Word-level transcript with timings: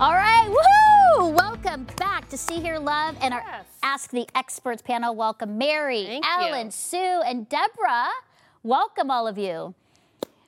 All 0.00 0.12
right, 0.14 0.46
woohoo! 0.48 1.32
Welcome 1.34 1.84
back 1.96 2.28
to 2.28 2.38
See 2.38 2.60
Hear 2.60 2.78
Love 2.78 3.16
and 3.20 3.34
our 3.34 3.42
Yes. 3.44 3.64
Ask 3.82 4.10
the 4.10 4.28
Experts 4.34 4.80
panel. 4.80 5.14
Welcome 5.14 5.58
Mary, 5.58 6.04
Thank 6.06 6.24
Ellen, 6.26 6.66
you. 6.66 6.70
Sue, 6.70 7.22
and 7.26 7.48
Deborah. 7.48 8.08
Welcome 8.62 9.10
all 9.10 9.26
of 9.26 9.38
you. 9.38 9.74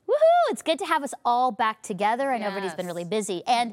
Woohoo! 0.09 0.50
It's 0.52 0.62
good 0.62 0.78
to 0.78 0.86
have 0.86 1.02
us 1.02 1.14
all 1.24 1.50
back 1.50 1.82
together. 1.82 2.30
I 2.30 2.38
know 2.38 2.46
everybody's 2.46 2.74
been 2.74 2.86
really 2.86 3.05
busy. 3.05 3.42
And 3.46 3.73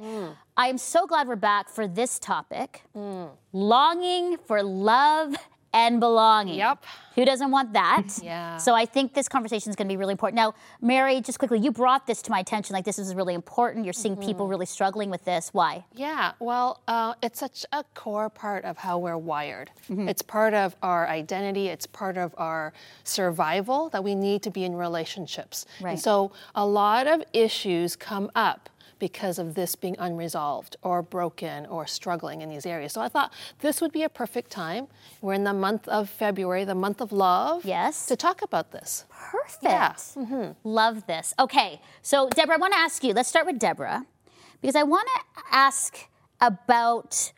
I 0.55 0.68
am 0.68 0.79
so 0.79 1.05
glad 1.05 1.27
we're 1.27 1.36
back 1.36 1.69
for 1.69 1.87
this 1.87 2.18
topic 2.18 2.82
Mm. 2.96 3.29
longing 3.54 4.37
for 4.37 4.64
love 4.64 5.36
and 5.77 5.99
belonging. 5.99 6.55
Yep. 6.55 6.83
Who 7.15 7.25
doesn't 7.25 7.51
want 7.51 7.73
that? 7.73 8.07
Yeah. 8.23 8.57
So 8.57 8.73
I 8.75 8.85
think 8.85 9.13
this 9.13 9.27
conversation 9.35 9.69
is 9.69 9.75
going 9.75 9.87
to 9.87 9.93
be 9.95 9.97
really 9.97 10.11
important. 10.18 10.35
Now, 10.43 10.54
Mary, 10.81 11.21
just 11.21 11.37
quickly, 11.39 11.59
you 11.59 11.71
brought 11.71 12.04
this 12.07 12.21
to 12.23 12.31
my 12.31 12.39
attention. 12.45 12.73
Like, 12.77 12.85
this 12.85 12.99
is 12.99 13.13
really 13.15 13.33
important. 13.43 13.85
You're 13.85 13.93
seeing 14.04 14.15
Mm-hmm. 14.15 14.29
people 14.29 14.45
really 14.54 14.65
struggling 14.77 15.09
with 15.15 15.23
this. 15.25 15.43
Why? 15.54 15.85
Yeah, 15.93 16.33
well, 16.39 16.82
uh, 16.87 17.13
it's 17.25 17.39
such 17.39 17.65
a 17.71 17.83
core 17.93 18.29
part 18.29 18.63
of 18.65 18.77
how 18.85 18.95
we're 18.99 19.18
wired. 19.33 19.69
Mm-hmm. 19.89 20.07
It's 20.09 20.21
part 20.21 20.54
of 20.54 20.75
our 20.82 21.07
identity, 21.21 21.65
it's 21.75 21.87
part 21.87 22.18
of 22.18 22.33
our 22.37 22.73
survival 23.04 23.89
that 23.89 24.04
we 24.04 24.13
need 24.15 24.41
to 24.43 24.51
be 24.51 24.63
in 24.63 24.75
relationships. 24.75 25.65
Right. 25.82 25.91
And 25.91 25.99
so 25.99 26.32
a 26.55 26.65
lot 26.65 27.07
of 27.07 27.23
issues 27.33 27.96
come 27.96 28.29
up 28.35 28.69
because 29.00 29.39
of 29.39 29.56
this 29.56 29.75
being 29.75 29.96
unresolved 30.00 30.75
or 30.82 31.01
broken 31.01 31.65
or 31.65 31.86
struggling 31.88 32.42
in 32.42 32.50
these 32.50 32.66
areas. 32.66 32.94
So 32.94 33.02
I 33.02 33.09
thought 33.09 33.33
this 33.59 33.81
would 33.81 33.92
be 33.92 34.03
a 34.03 34.09
perfect 34.09 34.52
time. 34.52 34.88
We're 35.22 35.33
in 35.33 35.44
the 35.44 35.53
month 35.53 35.88
of 35.88 36.09
February, 36.09 36.64
the 36.66 36.75
month 36.75 37.02
of 37.02 37.11
love. 37.11 37.66
Yes. 37.66 38.05
To 38.08 38.16
talk 38.16 38.41
about 38.41 38.71
this. 38.71 39.05
Perfect. 39.09 39.63
Yeah. 39.63 39.94
Mm-hmm. 39.94 40.52
Love 40.63 41.08
this. 41.08 41.33
Okay, 41.39 41.81
so 42.02 42.30
Deborah, 42.30 42.55
I 42.55 42.58
want 42.58 42.73
to 42.73 42.80
ask 42.80 43.03
you. 43.03 43.13
Let's 43.13 43.30
start 43.30 43.45
with 43.45 43.59
Deborah, 43.59 44.05
because 44.61 44.75
I 44.75 44.83
want 44.83 45.08
to 45.16 45.41
ask 45.52 46.08
about 46.41 47.31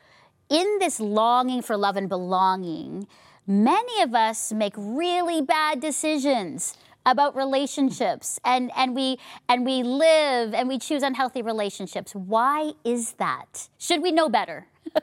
in 0.49 0.77
this 0.79 0.99
longing 0.99 1.61
for 1.61 1.77
love 1.77 1.95
and 1.95 2.09
belonging. 2.09 3.07
Many 3.47 4.01
of 4.01 4.13
us 4.13 4.51
make 4.51 4.73
really 4.77 5.41
bad 5.41 5.79
decisions 5.79 6.77
about 7.05 7.35
relationships, 7.35 8.39
and 8.43 8.71
and 8.75 8.95
we 8.95 9.17
and 9.47 9.65
we 9.65 9.83
live 9.83 10.53
and 10.53 10.67
we 10.67 10.77
choose 10.77 11.03
unhealthy 11.03 11.41
relationships. 11.41 12.13
Why 12.13 12.73
is 12.83 13.13
that? 13.13 13.69
Should 13.77 14.01
we 14.01 14.11
know 14.11 14.29
better? 14.29 14.67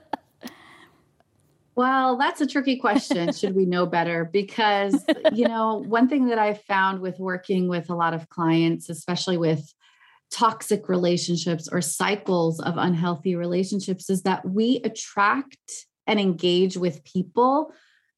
Well, 1.77 2.17
that's 2.17 2.41
a 2.41 2.47
tricky 2.47 2.77
question. 2.77 3.33
Should 3.34 3.55
we 3.55 3.67
know 3.67 3.84
better? 3.84 4.24
Because, 4.24 5.05
you 5.34 5.47
know, 5.47 5.84
one 5.86 6.08
thing 6.08 6.28
that 6.28 6.39
I've 6.39 6.62
found 6.62 7.02
with 7.02 7.19
working 7.19 7.69
with 7.69 7.91
a 7.91 7.94
lot 7.94 8.14
of 8.14 8.30
clients, 8.30 8.89
especially 8.89 9.36
with 9.36 9.74
toxic 10.30 10.89
relationships 10.89 11.69
or 11.70 11.83
cycles 11.83 12.61
of 12.61 12.78
unhealthy 12.78 13.36
relationships, 13.36 14.08
is 14.08 14.22
that 14.22 14.48
we 14.48 14.80
attract 14.84 15.86
and 16.06 16.19
engage 16.19 16.78
with 16.78 17.05
people 17.05 17.72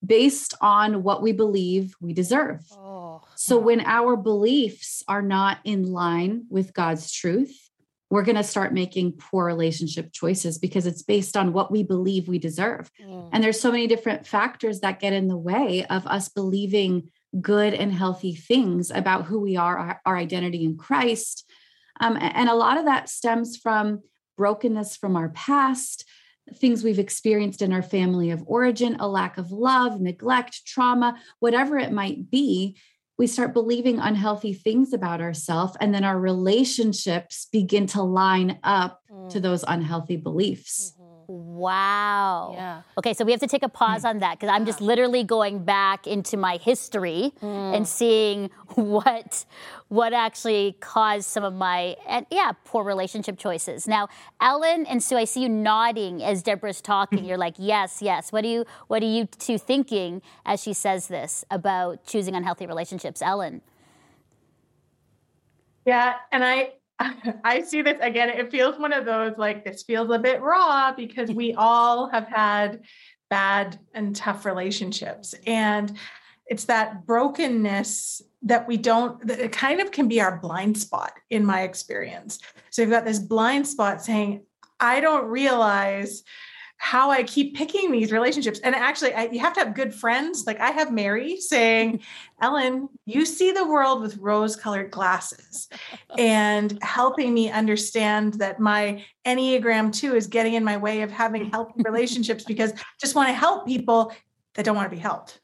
based 0.04 0.54
on 0.60 1.02
what 1.02 1.22
we 1.22 1.32
believe 1.32 1.94
we 2.00 2.12
deserve. 2.12 2.64
Oh. 2.72 3.22
So 3.34 3.58
when 3.58 3.80
our 3.80 4.16
beliefs 4.16 5.02
are 5.08 5.22
not 5.22 5.58
in 5.64 5.92
line 5.92 6.44
with 6.50 6.72
God's 6.72 7.10
truth, 7.10 7.68
we're 8.10 8.24
going 8.24 8.36
to 8.36 8.44
start 8.44 8.72
making 8.72 9.12
poor 9.12 9.44
relationship 9.44 10.12
choices 10.12 10.58
because 10.58 10.86
it's 10.86 11.02
based 11.02 11.36
on 11.36 11.52
what 11.52 11.70
we 11.70 11.82
believe 11.82 12.26
we 12.26 12.38
deserve. 12.38 12.90
Mm. 13.02 13.30
And 13.32 13.44
there's 13.44 13.60
so 13.60 13.70
many 13.70 13.86
different 13.86 14.26
factors 14.26 14.80
that 14.80 15.00
get 15.00 15.12
in 15.12 15.28
the 15.28 15.36
way 15.36 15.84
of 15.84 16.06
us 16.06 16.28
believing 16.28 17.10
good 17.40 17.74
and 17.74 17.92
healthy 17.92 18.34
things 18.34 18.90
about 18.90 19.26
who 19.26 19.40
we 19.40 19.56
are, 19.56 19.76
our, 19.76 20.00
our 20.06 20.16
identity 20.16 20.64
in 20.64 20.78
Christ. 20.78 21.44
Um, 22.00 22.16
and 22.18 22.48
a 22.48 22.54
lot 22.54 22.78
of 22.78 22.86
that 22.86 23.10
stems 23.10 23.56
from 23.56 24.00
brokenness 24.38 24.96
from 24.96 25.16
our 25.16 25.28
past, 25.30 26.04
things 26.56 26.84
we've 26.84 26.98
experienced 26.98 27.62
in 27.62 27.72
our 27.72 27.82
family 27.82 28.30
of 28.30 28.42
origin, 28.46 28.96
a 29.00 29.08
lack 29.08 29.38
of 29.38 29.50
love, 29.50 30.00
neglect, 30.00 30.66
trauma, 30.66 31.18
whatever 31.40 31.78
it 31.78 31.92
might 31.92 32.30
be. 32.30 32.76
We 33.18 33.26
start 33.26 33.52
believing 33.52 33.98
unhealthy 33.98 34.52
things 34.52 34.92
about 34.92 35.20
ourselves, 35.20 35.76
and 35.80 35.92
then 35.92 36.04
our 36.04 36.18
relationships 36.18 37.48
begin 37.50 37.86
to 37.88 38.02
line 38.02 38.60
up 38.62 39.00
to 39.30 39.38
mm. 39.38 39.42
those 39.42 39.64
unhealthy 39.66 40.16
beliefs. 40.16 40.94
Wow. 41.30 42.52
Yeah. 42.54 42.82
Okay, 42.96 43.12
so 43.12 43.22
we 43.22 43.32
have 43.32 43.40
to 43.40 43.46
take 43.46 43.62
a 43.62 43.68
pause 43.68 44.00
hmm. 44.00 44.08
on 44.08 44.18
that 44.20 44.40
because 44.40 44.48
I'm 44.48 44.64
just 44.64 44.80
literally 44.80 45.24
going 45.24 45.62
back 45.62 46.06
into 46.06 46.38
my 46.38 46.56
history 46.56 47.34
hmm. 47.40 47.46
and 47.46 47.86
seeing 47.86 48.48
what 48.74 49.44
what 49.88 50.14
actually 50.14 50.76
caused 50.80 51.26
some 51.26 51.44
of 51.44 51.52
my 51.52 51.96
and 52.08 52.24
yeah 52.30 52.52
poor 52.64 52.82
relationship 52.82 53.38
choices. 53.38 53.86
Now, 53.86 54.08
Ellen 54.40 54.86
and 54.86 55.02
Sue, 55.02 55.18
I 55.18 55.24
see 55.24 55.42
you 55.42 55.50
nodding 55.50 56.22
as 56.22 56.42
Deborah's 56.42 56.80
talking. 56.80 57.22
You're 57.26 57.36
like, 57.36 57.56
yes, 57.58 58.00
yes. 58.00 58.32
What 58.32 58.44
are 58.44 58.48
you 58.48 58.64
What 58.86 59.02
are 59.02 59.06
you 59.06 59.26
two 59.26 59.58
thinking 59.58 60.22
as 60.46 60.62
she 60.62 60.72
says 60.72 61.08
this 61.08 61.44
about 61.50 62.06
choosing 62.06 62.36
unhealthy 62.36 62.64
relationships, 62.64 63.20
Ellen? 63.20 63.60
Yeah, 65.84 66.14
and 66.32 66.42
I 66.42 66.72
I 67.44 67.62
see 67.62 67.82
this 67.82 67.98
again. 68.00 68.28
It 68.28 68.50
feels 68.50 68.78
one 68.78 68.92
of 68.92 69.04
those 69.04 69.34
like 69.38 69.64
this 69.64 69.82
feels 69.82 70.10
a 70.10 70.18
bit 70.18 70.40
raw 70.40 70.92
because 70.92 71.30
we 71.30 71.54
all 71.54 72.08
have 72.08 72.26
had 72.28 72.82
bad 73.30 73.78
and 73.94 74.16
tough 74.16 74.44
relationships. 74.44 75.34
And 75.46 75.96
it's 76.46 76.64
that 76.64 77.06
brokenness 77.06 78.22
that 78.42 78.66
we 78.66 78.76
don't 78.76 79.24
that 79.26 79.38
it 79.38 79.52
kind 79.52 79.80
of 79.80 79.90
can 79.90 80.08
be 80.08 80.20
our 80.20 80.38
blind 80.38 80.78
spot 80.78 81.12
in 81.30 81.44
my 81.44 81.62
experience. 81.62 82.38
So 82.70 82.82
you've 82.82 82.90
got 82.90 83.04
this 83.04 83.18
blind 83.18 83.66
spot 83.66 84.02
saying, 84.02 84.44
I 84.80 85.00
don't 85.00 85.26
realize 85.26 86.22
how 86.78 87.10
I 87.10 87.24
keep 87.24 87.56
picking 87.56 87.90
these 87.90 88.12
relationships. 88.12 88.60
And 88.60 88.74
actually, 88.74 89.12
I, 89.12 89.24
you 89.24 89.40
have 89.40 89.52
to 89.54 89.60
have 89.60 89.74
good 89.74 89.92
friends. 89.92 90.46
Like 90.46 90.60
I 90.60 90.70
have 90.70 90.92
Mary 90.92 91.36
saying, 91.40 92.00
Ellen, 92.40 92.88
you 93.04 93.26
see 93.26 93.50
the 93.50 93.66
world 93.66 94.00
with 94.00 94.16
rose 94.18 94.54
colored 94.54 94.90
glasses 94.92 95.68
and 96.16 96.78
helping 96.82 97.34
me 97.34 97.50
understand 97.50 98.34
that 98.34 98.60
my 98.60 99.04
Enneagram 99.26 99.92
2 99.92 100.14
is 100.14 100.28
getting 100.28 100.54
in 100.54 100.62
my 100.64 100.76
way 100.76 101.02
of 101.02 101.10
having 101.10 101.50
healthy 101.50 101.82
relationships 101.84 102.44
because 102.44 102.72
I 102.72 102.82
just 103.00 103.16
want 103.16 103.28
to 103.28 103.34
help 103.34 103.66
people 103.66 104.12
that 104.54 104.64
don't 104.64 104.76
want 104.76 104.88
to 104.88 104.96
be 104.96 105.02
helped. 105.02 105.40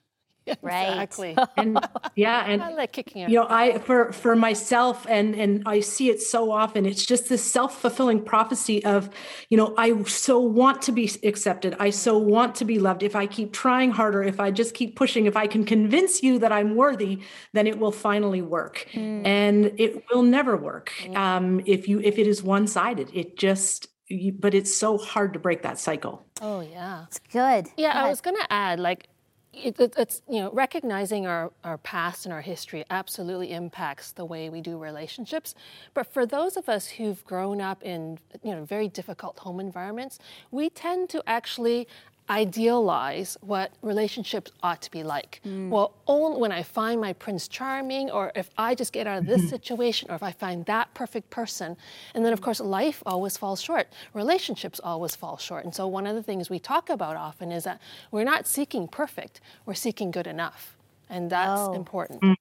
Right. 0.63 1.03
Exactly. 1.03 1.37
and 1.57 1.79
yeah 2.17 2.45
and 2.47 2.63
I 2.63 2.73
like 2.75 2.93
kicking 2.93 3.23
your 3.23 3.31
you 3.31 3.37
know 3.37 3.47
i 3.49 3.79
for 3.79 4.13
for 4.13 4.35
myself 4.37 5.07
and 5.09 5.35
and 5.35 5.63
i 5.67 5.81
see 5.81 6.11
it 6.11 6.21
so 6.21 6.51
often 6.51 6.87
it's 6.87 7.05
just 7.05 7.29
this 7.29 7.43
self-fulfilling 7.43 8.23
prophecy 8.23 8.85
of 8.85 9.11
you 9.51 9.57
know 9.57 9.75
i 9.77 10.03
so 10.05 10.39
want 10.39 10.83
to 10.83 10.93
be 10.93 11.11
accepted. 11.23 11.77
I 11.79 11.91
so 11.91 12.19
want 12.19 12.55
to 12.57 12.65
be 12.65 12.79
loved. 12.79 13.03
If 13.03 13.17
i 13.17 13.27
keep 13.27 13.53
trying 13.53 13.91
harder 13.91 14.23
if 14.23 14.41
i 14.41 14.51
just 14.51 14.75
keep 14.75 14.97
pushing 14.97 15.27
if 15.27 15.37
i 15.37 15.47
can 15.47 15.65
convince 15.65 16.23
you 16.23 16.39
that 16.39 16.53
i'm 16.53 16.77
worthy 16.77 17.21
then 17.53 17.67
it 17.67 17.79
will 17.79 17.93
finally 17.93 18.43
work. 18.43 18.87
And 18.95 19.73
it 19.79 20.05
will 20.11 20.23
never 20.23 20.57
work 20.57 20.93
um 21.17 21.61
if 21.67 21.89
you 21.89 22.01
if 22.01 22.19
it 22.19 22.27
is 22.27 22.43
one-sided. 22.43 23.11
It 23.13 23.37
just 23.39 23.89
you, 24.09 24.33
but 24.33 24.55
it's 24.55 24.75
so 24.75 24.99
hard 24.99 25.33
to 25.33 25.39
break 25.39 25.63
that 25.63 25.79
cycle. 25.79 26.27
Oh 26.41 26.61
yeah. 26.61 27.05
It's 27.07 27.19
good. 27.19 27.69
Yeah, 27.77 27.95
Go 27.95 28.01
I 28.01 28.09
was 28.11 28.21
going 28.21 28.37
to 28.37 28.53
add, 28.53 28.79
like, 28.79 29.09
it, 29.57 29.79
it, 29.79 29.95
it's 29.97 30.23
you 30.29 30.41
know 30.41 30.51
recognizing 30.53 31.27
our, 31.27 31.53
our 31.63 31.79
past 31.79 32.27
and 32.27 32.33
our 32.33 32.41
history 32.41 32.85
absolutely 32.91 33.53
impacts 33.53 34.13
the 34.13 34.25
way 34.25 34.49
we 34.49 34.61
do 34.61 34.79
relationships. 34.79 35.55
But 35.93 36.13
for 36.13 36.27
those 36.27 36.57
of 36.57 36.69
us 36.69 36.87
who've 36.89 37.25
grown 37.25 37.61
up 37.61 37.83
in 37.83 38.19
you 38.43 38.55
know 38.55 38.65
very 38.65 38.89
difficult 38.89 39.39
home 39.39 39.61
environments, 39.61 40.19
we 40.51 40.71
tend 40.71 41.09
to 41.11 41.23
actually 41.27 41.89
idealize 42.31 43.37
what 43.41 43.73
relationships 43.83 44.51
ought 44.63 44.81
to 44.83 44.91
be 44.91 45.03
like. 45.03 45.41
Mm. 45.47 45.69
Well, 45.69 45.93
only 46.07 46.41
when 46.41 46.53
I 46.53 46.63
find 46.63 47.01
my 47.01 47.13
prince 47.13 47.49
charming, 47.49 48.11
or 48.11 48.33
if 48.35 48.51
I 48.57 48.75
just 48.75 48.93
get 48.93 49.07
out 49.07 49.19
of 49.19 49.27
this 49.27 49.49
situation, 49.57 50.11
or 50.11 50.15
if 50.15 50.23
I 50.23 50.33
find 50.33 50.65
that 50.67 50.93
perfect 50.95 51.31
person, 51.31 51.77
and 52.15 52.25
then 52.25 52.33
of 52.33 52.41
course 52.41 52.61
life 52.61 53.03
always 53.07 53.37
falls 53.37 53.61
short. 53.61 53.89
Relationships 54.15 54.81
always 54.83 55.15
fall 55.17 55.37
short. 55.37 55.65
And 55.65 55.75
so 55.75 55.87
one 55.87 56.07
of 56.07 56.15
the 56.15 56.23
things 56.23 56.49
we 56.51 56.59
talk 56.59 56.89
about 56.91 57.17
often 57.17 57.53
is 57.53 57.65
that 57.65 57.81
we're 58.11 58.25
not 58.25 58.47
seeking 58.47 58.89
perfect, 58.89 59.41
we're 59.67 59.75
seeking 59.75 60.11
good 60.11 60.27
enough. 60.27 60.77
And 61.11 61.29
that's 61.31 61.61
Oh. 61.61 61.73
important. 61.75 62.23
Mm. 62.23 62.35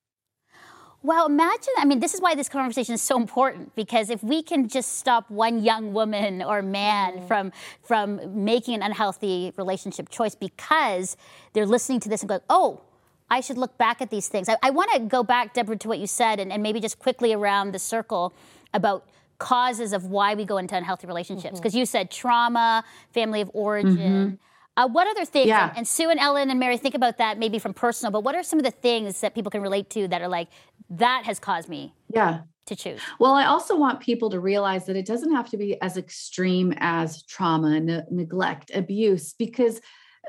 Well, 1.04 1.26
imagine, 1.26 1.74
I 1.78 1.84
mean, 1.84 2.00
this 2.00 2.14
is 2.14 2.22
why 2.22 2.34
this 2.34 2.48
conversation 2.48 2.96
is 2.96 3.02
so 3.02 3.18
important 3.18 3.76
because 3.76 4.10
if 4.10 4.24
we 4.24 4.42
can 4.42 4.70
just 4.70 4.98
stop 4.98 5.30
one 5.30 5.62
young 5.62 5.92
woman 5.94 6.42
or 6.42 6.62
man 6.62 7.20
mm. 7.20 7.28
from 7.28 7.52
from 7.84 8.46
making 8.46 8.76
an 8.76 8.84
unhealthy 8.84 9.52
relationship 9.58 10.08
choice 10.10 10.34
because 10.34 11.18
they're 11.52 11.66
listening 11.66 12.00
to 12.02 12.10
this 12.10 12.22
and 12.22 12.30
going, 12.30 12.42
oh, 12.50 12.82
I 13.30 13.42
should 13.42 13.58
look 13.58 13.78
back 13.78 14.02
at 14.02 14.12
these 14.12 14.30
things. 14.30 14.48
I, 14.48 14.56
I 14.64 14.70
want 14.70 14.94
to 14.94 15.00
go 15.00 15.24
back, 15.24 15.54
Deborah, 15.54 15.76
to 15.78 15.88
what 15.90 16.00
you 16.00 16.08
said 16.08 16.40
and, 16.40 16.54
and 16.54 16.64
maybe 16.64 16.80
just 16.80 17.00
quickly 17.00 17.34
around 17.34 17.74
the 17.74 17.80
circle 17.80 18.34
about 18.74 19.06
causes 19.40 19.92
of 19.92 20.06
why 20.06 20.36
we 20.36 20.46
go 20.46 20.58
into 20.58 20.76
unhealthy 20.78 21.06
relationships. 21.06 21.56
Mm-hmm. 21.56 21.58
Because 21.58 21.76
you 21.76 21.86
said 21.86 22.12
trauma, 22.12 22.86
family 23.12 23.42
of 23.42 23.52
origin. 23.54 23.98
Mm-hmm. 23.98 24.36
Uh, 24.75 24.88
what 24.88 25.08
other 25.08 25.25
things? 25.25 25.48
Yeah. 25.48 25.70
And, 25.70 25.80
and 25.80 25.88
Sue 25.88 26.10
and 26.10 26.20
Ellen 26.20 26.50
and 26.50 26.60
Mary, 26.60 26.78
think 26.78 26.96
about 26.96 27.18
that 27.20 27.38
maybe 27.38 27.60
from 27.60 27.74
personal, 27.74 28.12
but 28.12 28.24
what 28.24 28.36
are 28.36 28.44
some 28.44 28.60
of 28.60 28.66
the 28.66 28.72
things 28.72 29.22
that 29.22 29.36
people 29.36 29.52
can 29.52 29.62
relate 29.62 29.90
to 29.92 30.08
that 30.08 30.22
are 30.22 30.28
like, 30.28 30.50
that 30.90 31.25
has 31.25 31.40
caused 31.40 31.70
me? 31.70 31.94
Yeah. 32.10 32.42
to 32.66 32.75
choose? 32.75 33.02
Well, 33.20 33.34
I 33.34 33.46
also 33.46 33.78
want 33.78 34.00
people 34.00 34.30
to 34.30 34.40
realize 34.40 34.86
that 34.86 34.96
it 34.96 35.06
doesn't 35.06 35.34
have 35.36 35.50
to 35.50 35.58
be 35.58 35.80
as 35.81 35.98
extreme 35.98 36.74
as 36.78 37.24
trauma, 37.24 37.80
ne- 37.80 38.04
neglect, 38.10 38.72
abuse, 38.74 39.34
because 39.34 39.81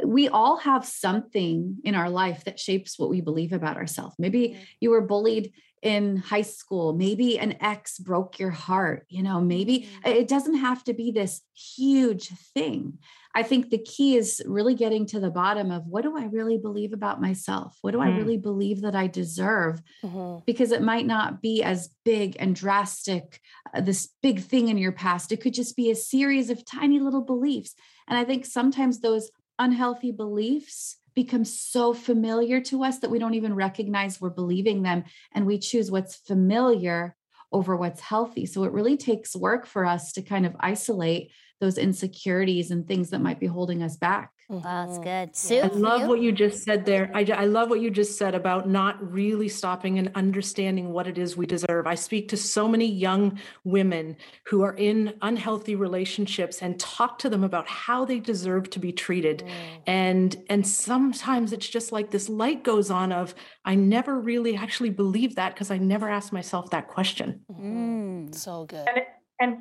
we 0.04 0.28
all 0.28 0.56
have 0.56 0.84
something 0.84 1.76
in 1.84 1.94
our 1.94 2.10
life 2.10 2.44
that 2.44 2.58
shapes 2.58 2.98
what 2.98 3.10
we 3.10 3.20
believe 3.20 3.52
about 3.52 3.76
ourselves. 3.76 4.16
Maybe 4.18 4.48
mm-hmm. 4.48 4.62
you 4.80 4.90
were 4.90 5.00
bullied 5.00 5.52
in 5.84 6.16
high 6.16 6.42
school, 6.42 6.94
maybe 6.94 7.38
an 7.38 7.56
ex 7.60 7.98
broke 7.98 8.38
your 8.38 8.50
heart, 8.50 9.04
you 9.10 9.22
know, 9.22 9.40
maybe 9.40 9.80
mm-hmm. 9.80 10.08
it 10.08 10.28
doesn't 10.28 10.56
have 10.56 10.82
to 10.84 10.94
be 10.94 11.12
this 11.12 11.42
huge 11.54 12.30
thing. 12.54 12.98
I 13.36 13.42
think 13.42 13.68
the 13.68 13.78
key 13.78 14.16
is 14.16 14.40
really 14.46 14.74
getting 14.74 15.06
to 15.06 15.20
the 15.20 15.30
bottom 15.30 15.70
of 15.70 15.86
what 15.86 16.02
do 16.02 16.16
I 16.16 16.24
really 16.24 16.56
believe 16.56 16.92
about 16.92 17.20
myself? 17.20 17.76
What 17.82 17.90
do 17.90 17.98
mm-hmm. 17.98 18.14
I 18.14 18.16
really 18.16 18.38
believe 18.38 18.80
that 18.80 18.96
I 18.96 19.08
deserve? 19.08 19.82
Mm-hmm. 20.02 20.44
Because 20.46 20.72
it 20.72 20.82
might 20.82 21.04
not 21.04 21.42
be 21.42 21.62
as 21.62 21.90
big 22.04 22.36
and 22.38 22.56
drastic, 22.56 23.40
uh, 23.74 23.82
this 23.82 24.08
big 24.22 24.40
thing 24.40 24.68
in 24.68 24.78
your 24.78 24.92
past. 24.92 25.32
It 25.32 25.42
could 25.42 25.54
just 25.54 25.76
be 25.76 25.90
a 25.90 25.96
series 25.96 26.48
of 26.48 26.64
tiny 26.64 26.98
little 26.98 27.22
beliefs. 27.22 27.74
And 28.08 28.16
I 28.16 28.24
think 28.24 28.46
sometimes 28.46 29.00
those 29.00 29.30
unhealthy 29.58 30.12
beliefs 30.12 30.96
become 31.14 31.44
so 31.44 31.94
familiar 31.94 32.60
to 32.60 32.84
us 32.84 32.98
that 32.98 33.10
we 33.10 33.18
don't 33.18 33.34
even 33.34 33.54
recognize 33.54 34.20
we're 34.20 34.30
believing 34.30 34.82
them 34.82 35.04
and 35.32 35.46
we 35.46 35.58
choose 35.58 35.90
what's 35.90 36.16
familiar 36.16 37.16
over 37.52 37.76
what's 37.76 38.00
healthy. 38.00 38.46
So 38.46 38.64
it 38.64 38.72
really 38.72 38.96
takes 38.96 39.36
work 39.36 39.64
for 39.64 39.86
us 39.86 40.12
to 40.12 40.22
kind 40.22 40.44
of 40.44 40.56
isolate 40.58 41.30
those 41.60 41.78
insecurities 41.78 42.70
and 42.70 42.86
things 42.86 43.10
that 43.10 43.20
might 43.20 43.40
be 43.40 43.46
holding 43.46 43.82
us 43.82 43.96
back. 43.96 44.30
Wow, 44.48 44.60
that's 44.60 44.98
mm-hmm. 44.98 45.02
good. 45.02 45.36
Sue, 45.36 45.60
I 45.60 45.66
love 45.68 46.06
what 46.06 46.20
you 46.20 46.30
just 46.30 46.64
said 46.64 46.84
there. 46.84 47.10
I, 47.14 47.24
I 47.34 47.46
love 47.46 47.70
what 47.70 47.80
you 47.80 47.90
just 47.90 48.18
said 48.18 48.34
about 48.34 48.68
not 48.68 49.12
really 49.12 49.48
stopping 49.48 49.98
and 49.98 50.10
understanding 50.14 50.92
what 50.92 51.06
it 51.06 51.16
is 51.16 51.34
we 51.34 51.46
deserve. 51.46 51.86
I 51.86 51.94
speak 51.94 52.28
to 52.28 52.36
so 52.36 52.68
many 52.68 52.84
young 52.86 53.38
women 53.64 54.16
who 54.46 54.62
are 54.62 54.74
in 54.74 55.14
unhealthy 55.22 55.76
relationships 55.76 56.60
and 56.60 56.78
talk 56.78 57.18
to 57.20 57.30
them 57.30 57.42
about 57.42 57.66
how 57.68 58.04
they 58.04 58.20
deserve 58.20 58.68
to 58.70 58.78
be 58.78 58.92
treated. 58.92 59.38
Mm. 59.38 59.50
And 59.86 60.44
and 60.50 60.66
sometimes 60.66 61.54
it's 61.54 61.68
just 61.68 61.90
like 61.90 62.10
this 62.10 62.28
light 62.28 62.64
goes 62.64 62.90
on 62.90 63.12
of 63.12 63.34
I 63.64 63.76
never 63.76 64.20
really 64.20 64.56
actually 64.56 64.90
believed 64.90 65.36
that 65.36 65.54
because 65.54 65.70
I 65.70 65.78
never 65.78 66.08
asked 66.10 66.34
myself 66.34 66.68
that 66.70 66.88
question. 66.88 67.40
Mm. 67.50 68.34
So 68.34 68.66
good. 68.66 68.86
And, 68.86 69.04
and 69.40 69.56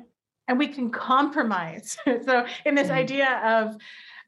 and 0.48 0.58
we 0.58 0.68
can 0.68 0.90
compromise. 0.90 1.96
so 2.24 2.46
in 2.64 2.74
this 2.74 2.88
mm. 2.88 2.92
idea 2.92 3.40
of 3.44 3.76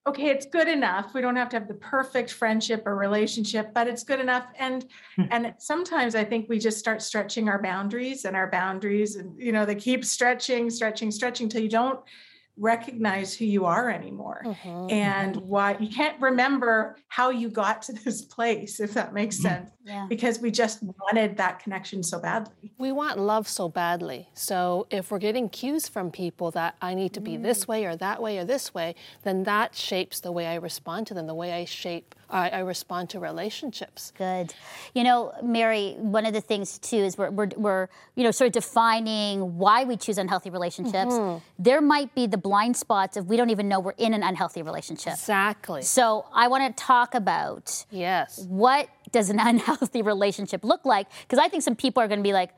okay, 0.07 0.29
it's 0.29 0.47
good 0.47 0.69
enough. 0.69 1.15
We 1.15 1.21
don't 1.21 1.35
have 1.35 1.49
to 1.49 1.59
have 1.59 1.67
the 1.67 1.75
perfect 1.75 2.33
friendship 2.33 2.85
or 2.87 2.95
relationship, 2.95 3.75
but 3.75 3.89
it's 3.89 4.05
good 4.05 4.21
enough. 4.21 4.47
And 4.59 4.87
hmm. 5.17 5.25
and 5.31 5.55
sometimes 5.59 6.15
I 6.15 6.25
think 6.25 6.49
we 6.49 6.59
just 6.59 6.79
start 6.79 7.03
stretching 7.03 7.49
our 7.49 7.61
boundaries 7.61 8.25
and 8.25 8.37
our 8.37 8.49
boundaries, 8.49 9.17
and 9.17 9.39
you 9.39 9.53
know, 9.53 9.67
they 9.67 9.75
keep 9.75 10.05
stretching, 10.05 10.71
stretching, 10.71 11.11
stretching 11.11 11.49
till 11.49 11.63
you 11.63 11.69
don't 11.69 12.01
recognize 12.59 13.35
who 13.35 13.45
you 13.45 13.67
are 13.67 13.91
anymore 13.91 14.43
mm-hmm. 14.45 14.91
and 14.91 15.37
mm-hmm. 15.37 15.47
why 15.47 15.77
you 15.79 15.89
can't 15.89 16.21
remember 16.21 16.97
how 17.09 17.31
you 17.31 17.49
got 17.51 17.83
to 17.83 17.93
this 18.05 18.23
place 18.23 18.81
if 18.81 18.95
that 18.95 19.13
makes 19.13 19.37
mm-hmm. 19.37 19.49
sense 19.49 19.71
yeah. 19.85 20.07
because 20.09 20.41
we 20.41 20.51
just 20.51 20.83
wanted 20.83 21.37
that 21.37 21.59
connection 21.59 22.03
so 22.03 22.19
badly 22.19 22.73
we 22.79 22.91
want 22.93 23.19
love 23.19 23.47
so 23.47 23.69
badly 23.69 24.29
so 24.33 24.87
if 24.91 25.11
we're 25.11 25.19
getting 25.19 25.49
cues 25.49 25.89
from 25.89 26.11
people 26.11 26.51
that 26.51 26.77
i 26.81 26.95
need 26.95 27.13
to 27.13 27.21
be 27.21 27.37
mm. 27.37 27.43
this 27.43 27.69
way 27.69 27.85
or 27.85 27.95
that 27.95 28.23
way 28.23 28.39
or 28.39 28.45
this 28.45 28.73
way 28.73 28.95
then 29.23 29.45
that 29.45 29.75
shapes 29.75 30.21
the 30.21 30.33
way 30.33 30.47
i 30.47 30.55
respond 30.55 31.07
to 31.07 31.15
them 31.15 31.27
the 31.27 31.35
way 31.35 31.53
i 31.53 31.65
shape 31.65 32.15
I, 32.31 32.49
I, 32.49 32.59
respond 32.61 33.11
to 33.11 33.21
relationships. 33.21 34.13
Good. 34.17 34.53
You 34.95 35.05
know, 35.05 35.33
Mary, 35.43 35.95
one 35.99 36.27
of 36.27 36.33
the 36.33 36.41
things 36.41 36.79
too 36.79 36.97
is 36.97 37.17
we're, 37.17 37.31
we're, 37.31 37.49
we're 37.57 37.89
you 38.15 38.25
know, 38.25 38.31
sort 38.31 38.47
of 38.47 38.53
defining 38.53 39.59
why 39.59 39.85
we 39.85 39.97
choose 39.97 40.19
unhealthy 40.19 40.51
relationships. 40.51 41.15
Mm-hmm. 41.15 41.45
There 41.59 41.81
might 41.81 42.15
be 42.15 42.27
the 42.27 42.39
blind 42.39 42.77
spots 42.77 43.17
of 43.17 43.29
we 43.29 43.37
don't 43.37 43.51
even 43.51 43.69
know 43.69 43.81
we're 43.81 43.93
in 43.93 44.15
an 44.15 44.23
unhealthy 44.23 44.63
relationship. 44.63 45.15
Exactly. 45.15 45.83
So 45.83 46.27
I 46.33 46.49
want 46.49 46.77
to 46.77 46.83
talk 46.85 47.15
about 47.15 47.85
yes, 47.91 48.39
what 48.49 48.89
does 49.13 49.31
an 49.31 49.39
unhealthy 49.41 50.03
relationship 50.03 50.65
look 50.65 50.85
like? 50.85 51.07
Because 51.23 51.39
I 51.39 51.49
think 51.49 51.63
some 51.63 51.77
people 51.77 52.03
are 52.03 52.09
going 52.09 52.21
to 52.21 52.25
be 52.25 52.33
like, 52.33 52.51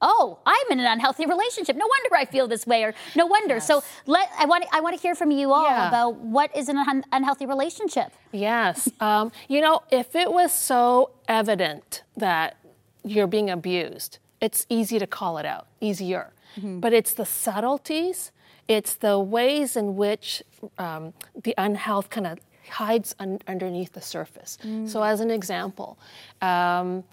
oh, 0.00 0.38
I'm 0.46 0.66
in 0.70 0.80
an 0.80 0.86
unhealthy 0.86 1.26
relationship. 1.26 1.76
No 1.76 1.86
wonder 1.86 2.16
I 2.16 2.24
feel 2.24 2.46
this 2.46 2.66
way, 2.66 2.84
or 2.84 2.94
no 3.14 3.26
wonder. 3.26 3.54
Yes. 3.54 3.66
So 3.66 3.82
let 4.06 4.28
I 4.38 4.44
want 4.46 4.64
I 4.72 4.80
want 4.80 4.96
to 4.96 5.02
hear 5.02 5.14
from 5.14 5.30
you 5.30 5.52
all 5.52 5.64
yeah. 5.64 5.88
about 5.88 6.16
what 6.16 6.54
is 6.56 6.68
an 6.68 6.78
un- 6.78 7.04
unhealthy 7.12 7.46
relationship. 7.46 8.12
Yes, 8.32 8.88
um, 9.00 9.32
you 9.48 9.60
know, 9.60 9.82
if 9.90 10.14
it 10.14 10.32
was 10.32 10.52
so 10.52 11.10
evident 11.28 12.02
that 12.16 12.56
you're 13.04 13.26
being 13.26 13.50
abused, 13.50 14.18
it's 14.40 14.66
easy 14.68 14.98
to 14.98 15.06
call 15.06 15.38
it 15.38 15.46
out, 15.46 15.66
easier. 15.80 16.32
Mm-hmm. 16.56 16.80
But 16.80 16.92
it's 16.92 17.14
the 17.14 17.26
subtleties, 17.26 18.30
it's 18.68 18.94
the 18.94 19.18
ways 19.18 19.76
in 19.76 19.96
which 19.96 20.42
um, 20.78 21.12
the 21.42 21.54
unhealth 21.58 22.10
kind 22.10 22.26
of 22.26 22.38
hides 22.70 23.14
un- 23.18 23.40
underneath 23.46 23.92
the 23.92 24.00
surface. 24.00 24.58
Mm. 24.64 24.88
So, 24.88 25.02
as 25.02 25.20
an 25.20 25.30
example. 25.30 25.98
Um, 26.40 27.04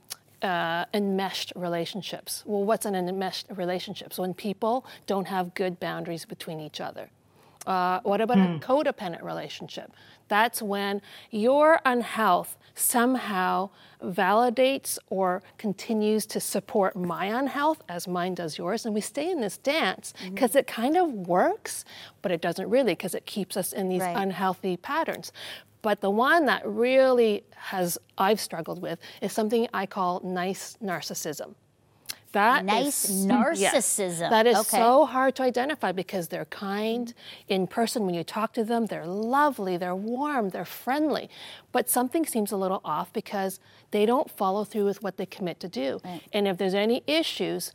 uh, 0.42 0.86
enmeshed 0.94 1.54
relationships. 1.56 2.44
Well, 2.46 2.64
what's 2.64 2.86
an 2.86 2.96
enmeshed 2.96 3.48
relationship? 3.50 4.14
So 4.14 4.24
when 4.24 4.34
people 4.34 4.86
don't 5.06 5.28
have 5.28 5.54
good 5.54 5.80
boundaries 5.80 6.26
between 6.26 6.60
each 6.60 6.82
other. 6.82 7.10
Uh, 7.68 8.00
what 8.02 8.22
about 8.22 8.38
mm. 8.38 8.46
a 8.46 8.58
hmm. 8.58 8.58
codependent 8.58 9.22
relationship? 9.24 9.92
That's 10.28 10.62
when 10.62 11.02
your 11.30 11.80
unhealth 11.86 12.58
somehow 12.74 13.70
validates 14.04 14.98
or 15.10 15.44
continues 15.58 16.26
to 16.28 16.40
support 16.40 16.96
my 16.96 17.26
unhealth 17.26 17.84
as 17.88 18.08
mine 18.08 18.34
does 18.34 18.58
yours. 18.58 18.86
And 18.86 18.96
we 18.96 19.02
stay 19.02 19.30
in 19.30 19.42
this 19.42 19.58
dance 19.58 20.14
because 20.24 20.52
mm-hmm. 20.52 20.60
it 20.60 20.68
kind 20.68 20.98
of 20.98 21.12
works, 21.12 21.86
but 22.22 22.32
it 22.32 22.42
doesn't 22.42 22.70
really 22.70 22.94
because 22.94 23.14
it 23.14 23.26
keeps 23.26 23.58
us 23.58 23.74
in 23.74 23.90
these 23.90 24.02
right. 24.02 24.18
unhealthy 24.18 24.78
patterns. 24.78 25.32
But 25.82 26.02
the 26.02 26.12
one 26.12 26.46
that 26.46 26.68
really 26.68 27.44
has 27.56 27.98
I've 28.18 28.40
struggled 28.40 28.82
with 28.82 29.00
is 29.22 29.32
something 29.32 29.68
I 29.74 29.86
call 29.86 30.22
nice 30.24 30.78
narcissism. 30.84 31.56
That 32.34 32.64
nice 32.64 33.10
is, 33.10 33.26
narcissism. 33.28 33.60
Yes, 33.60 34.20
that 34.20 34.48
is 34.48 34.58
okay. 34.58 34.78
so 34.78 35.06
hard 35.06 35.36
to 35.36 35.44
identify 35.44 35.92
because 35.92 36.30
they're 36.30 36.46
kind 36.46 37.14
in 37.48 37.68
person. 37.68 38.06
When 38.06 38.16
you 38.16 38.24
talk 38.24 38.54
to 38.54 38.64
them, 38.64 38.86
they're 38.86 39.06
lovely, 39.06 39.78
they're 39.78 39.96
warm, 39.96 40.50
they're 40.50 40.66
friendly. 40.66 41.30
But 41.72 41.90
something 41.90 42.26
seems 42.26 42.52
a 42.52 42.58
little 42.58 42.82
off 42.86 43.12
because 43.12 43.60
they 43.92 44.06
don't 44.06 44.30
follow 44.32 44.64
through 44.64 44.86
with 44.86 45.04
what 45.04 45.18
they 45.18 45.26
commit 45.26 45.60
to 45.62 45.68
do. 45.68 46.00
Right. 46.04 46.22
And 46.32 46.48
if 46.48 46.58
there's 46.58 46.74
any 46.74 47.04
issues, 47.06 47.74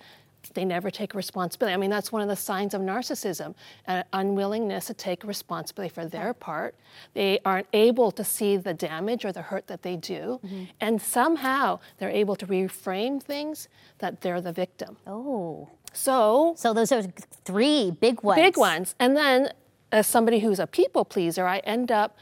they 0.55 0.65
never 0.65 0.91
take 0.91 1.15
responsibility. 1.15 1.75
I 1.75 1.77
mean, 1.77 1.91
that's 1.91 2.13
one 2.13 2.23
of 2.23 2.29
the 2.29 2.37
signs 2.37 2.75
of 2.75 2.81
narcissism 2.81 3.55
an 3.87 4.05
unwillingness 4.13 4.87
to 4.87 4.95
take 4.95 5.25
responsibility 5.25 5.93
for 5.93 6.07
their 6.07 6.35
part. 6.35 6.75
They 7.15 7.41
aren't 7.45 7.69
able 7.73 8.11
to 8.13 8.25
see 8.25 8.57
the 8.57 8.75
damage 8.75 9.25
or 9.25 9.33
the 9.33 9.43
hurt 9.43 9.67
that 9.67 9.83
they 9.83 9.97
do. 9.97 10.41
Mm-hmm. 10.45 10.65
And 10.81 11.01
somehow 11.01 11.81
they're 11.99 12.11
able 12.11 12.37
to 12.37 12.47
reframe 12.47 13.23
things 13.23 13.69
that 13.99 14.21
they're 14.21 14.41
the 14.41 14.53
victim. 14.53 14.97
Oh. 15.07 15.69
So, 15.93 16.55
so 16.57 16.75
those 16.75 16.93
are 16.93 17.03
three 17.45 17.91
big 17.91 18.23
ones. 18.23 18.41
Big 18.41 18.57
ones. 18.57 18.95
And 18.99 19.17
then, 19.17 19.51
as 19.93 20.07
somebody 20.07 20.41
who's 20.41 20.59
a 20.59 20.67
people 20.67 21.05
pleaser, 21.05 21.47
I 21.47 21.59
end 21.59 21.91
up 21.91 22.17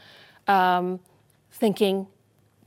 um, 0.47 0.99
thinking, 1.51 2.07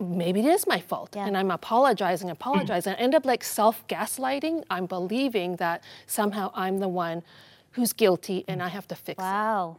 maybe 0.00 0.40
it 0.40 0.46
is 0.46 0.66
my 0.66 0.80
fault 0.80 1.14
yeah. 1.16 1.26
and 1.26 1.36
i'm 1.36 1.50
apologizing 1.50 2.30
apologizing 2.30 2.92
i 2.94 2.96
end 2.96 3.14
up 3.14 3.24
like 3.24 3.42
self-gaslighting 3.42 4.62
i'm 4.70 4.86
believing 4.86 5.56
that 5.56 5.82
somehow 6.06 6.50
i'm 6.54 6.78
the 6.78 6.88
one 6.88 7.22
who's 7.72 7.92
guilty 7.92 8.44
and 8.48 8.62
i 8.62 8.68
have 8.68 8.86
to 8.86 8.94
fix 8.94 9.18
wow. 9.18 9.24
it 9.24 9.32
wow 9.32 9.76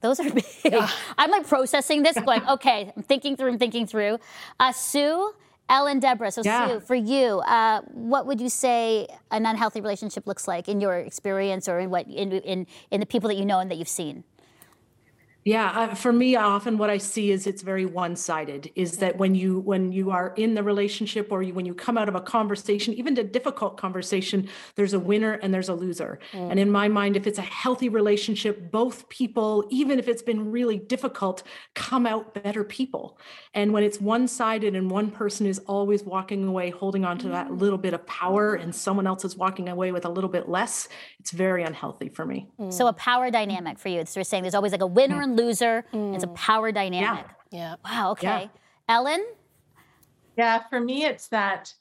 those 0.00 0.20
are 0.20 0.30
big 0.34 0.44
yeah. 0.64 0.90
i'm 1.18 1.30
like 1.30 1.46
processing 1.46 2.02
this 2.02 2.18
going 2.20 2.42
okay 2.48 2.92
i'm 2.96 3.02
thinking 3.02 3.36
through 3.36 3.52
i'm 3.52 3.58
thinking 3.58 3.86
through 3.86 4.18
uh, 4.60 4.72
sue 4.72 5.32
ellen 5.68 5.98
deborah 5.98 6.30
so 6.30 6.42
yeah. 6.44 6.68
sue 6.68 6.80
for 6.80 6.94
you 6.94 7.40
uh, 7.40 7.80
what 7.92 8.26
would 8.26 8.40
you 8.40 8.48
say 8.48 9.06
an 9.30 9.46
unhealthy 9.46 9.80
relationship 9.80 10.26
looks 10.26 10.46
like 10.46 10.68
in 10.68 10.80
your 10.80 10.98
experience 10.98 11.68
or 11.68 11.78
in 11.80 11.90
what 11.90 12.06
in, 12.06 12.32
in, 12.32 12.66
in 12.90 13.00
the 13.00 13.06
people 13.06 13.28
that 13.28 13.36
you 13.36 13.44
know 13.44 13.60
and 13.60 13.70
that 13.70 13.78
you've 13.78 13.88
seen 13.88 14.24
yeah, 15.44 15.70
uh, 15.70 15.94
for 15.94 16.10
me, 16.10 16.36
often 16.36 16.78
what 16.78 16.88
I 16.88 16.96
see 16.96 17.30
is 17.30 17.46
it's 17.46 17.60
very 17.60 17.84
one-sided. 17.84 18.70
Is 18.74 18.96
that 18.98 19.18
when 19.18 19.34
you 19.34 19.60
when 19.60 19.92
you 19.92 20.10
are 20.10 20.32
in 20.36 20.54
the 20.54 20.62
relationship 20.62 21.30
or 21.30 21.42
you, 21.42 21.52
when 21.52 21.66
you 21.66 21.74
come 21.74 21.98
out 21.98 22.08
of 22.08 22.14
a 22.14 22.20
conversation, 22.20 22.94
even 22.94 23.18
a 23.18 23.24
difficult 23.24 23.76
conversation, 23.76 24.48
there's 24.74 24.94
a 24.94 24.98
winner 24.98 25.34
and 25.34 25.52
there's 25.52 25.68
a 25.68 25.74
loser. 25.74 26.18
Mm. 26.32 26.50
And 26.52 26.60
in 26.60 26.70
my 26.70 26.88
mind, 26.88 27.16
if 27.16 27.26
it's 27.26 27.38
a 27.38 27.42
healthy 27.42 27.90
relationship, 27.90 28.70
both 28.70 29.06
people, 29.10 29.66
even 29.68 29.98
if 29.98 30.08
it's 30.08 30.22
been 30.22 30.50
really 30.50 30.78
difficult, 30.78 31.42
come 31.74 32.06
out 32.06 32.32
better 32.32 32.64
people. 32.64 33.18
And 33.52 33.72
when 33.72 33.84
it's 33.84 34.00
one-sided 34.00 34.74
and 34.74 34.90
one 34.90 35.10
person 35.10 35.46
is 35.46 35.58
always 35.66 36.04
walking 36.04 36.46
away, 36.48 36.70
holding 36.70 37.04
on 37.04 37.18
to 37.18 37.28
that 37.28 37.48
mm. 37.48 37.60
little 37.60 37.78
bit 37.78 37.92
of 37.92 38.06
power, 38.06 38.54
and 38.54 38.74
someone 38.74 39.06
else 39.06 39.24
is 39.26 39.36
walking 39.36 39.68
away 39.68 39.92
with 39.92 40.06
a 40.06 40.08
little 40.08 40.30
bit 40.30 40.48
less, 40.48 40.88
it's 41.20 41.32
very 41.32 41.62
unhealthy 41.62 42.08
for 42.08 42.24
me. 42.24 42.48
Mm. 42.58 42.72
So 42.72 42.86
a 42.86 42.94
power 42.94 43.30
dynamic 43.30 43.78
for 43.78 43.90
you. 43.90 44.00
It's 44.00 44.16
are 44.16 44.24
saying 44.24 44.42
there's 44.42 44.54
always 44.54 44.72
like 44.72 44.80
a 44.80 44.86
winner 44.86 45.20
and 45.20 45.33
loser. 45.34 45.84
Mm. 45.92 46.14
It's 46.14 46.24
a 46.24 46.28
power 46.28 46.72
dynamic. 46.72 47.26
Yeah. 47.50 47.76
yeah. 47.84 47.92
Wow. 47.92 48.12
Okay. 48.12 48.26
Yeah. 48.26 48.48
Ellen? 48.88 49.24
Yeah, 50.36 50.62
for 50.68 50.80
me, 50.80 51.04
it's 51.04 51.28
that 51.28 51.72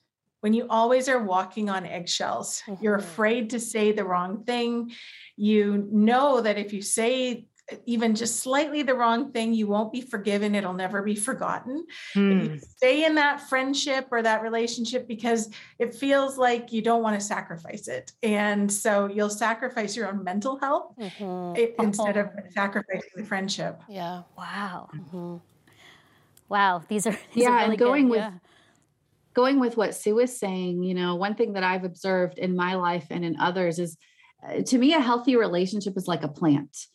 when 0.42 0.54
you 0.54 0.68
always 0.70 1.08
are 1.08 1.24
walking 1.24 1.70
on 1.70 1.86
eggshells. 1.86 2.64
Mm-hmm. 2.68 2.84
You're 2.84 2.96
afraid 2.96 3.52
to 3.52 3.60
say 3.60 3.92
the 3.92 4.04
wrong 4.04 4.44
thing. 4.44 4.92
You 5.38 5.88
know 5.92 6.42
that 6.42 6.58
if 6.58 6.74
you 6.74 6.82
say 6.82 7.48
even 7.86 8.14
just 8.14 8.42
slightly 8.42 8.84
the 8.84 8.94
wrong 8.94 9.32
thing, 9.32 9.54
you 9.54 9.68
won't 9.68 9.92
be 9.92 10.02
forgiven. 10.02 10.54
It'll 10.54 10.74
never 10.74 11.02
be 11.02 11.16
forgotten. 11.16 11.86
Mm. 12.16 12.44
you 12.44 12.60
stay 12.60 13.06
in 13.06 13.16
that 13.16 13.42
friendship 13.42 14.08
or 14.12 14.22
that 14.22 14.42
relationship 14.42 15.08
because 15.08 15.50
it 15.80 15.96
feels 15.96 16.38
like 16.38 16.74
you 16.74 16.82
don't 16.82 17.02
want 17.02 17.20
to 17.20 17.26
sacrifice 17.26 17.88
it. 17.88 18.12
And 18.22 18.72
so 18.72 19.08
you'll 19.08 19.30
sacrifice 19.30 19.96
your 19.96 20.10
own 20.10 20.24
mental 20.24 20.60
health 20.60 20.94
mm-hmm. 21.00 21.82
instead 21.82 22.18
of 22.18 22.30
sacrificing 22.52 23.12
the 23.16 23.24
friendship. 23.24 23.82
Yeah. 23.88 24.24
Wow. 24.38 24.90
Mm-hmm. 24.94 25.38
Wow. 26.50 26.84
These 26.88 27.08
are, 27.08 27.18
these 27.34 27.44
yeah. 27.44 27.50
Are 27.50 27.64
really 27.66 27.78
going 27.78 28.06
good. 28.06 28.12
with, 28.12 28.20
yeah. 28.20 28.32
Going 29.34 29.60
with 29.60 29.78
what 29.78 29.96
Sue 29.96 30.16
was 30.16 30.38
saying, 30.38 30.84
you 30.84 30.94
know, 30.94 31.16
one 31.16 31.34
thing 31.34 31.54
that 31.54 31.64
I've 31.64 31.86
observed 31.86 32.38
in 32.38 32.56
my 32.56 32.76
life 32.76 33.08
and 33.10 33.26
in 33.26 33.40
others 33.40 33.80
is 33.80 33.98
uh, 34.48 34.62
to 34.62 34.78
me, 34.78 34.94
a 34.94 35.00
healthy 35.00 35.36
relationship 35.36 35.94
is 35.98 36.08
like 36.08 36.24
a 36.24 36.28
plant 36.28 36.88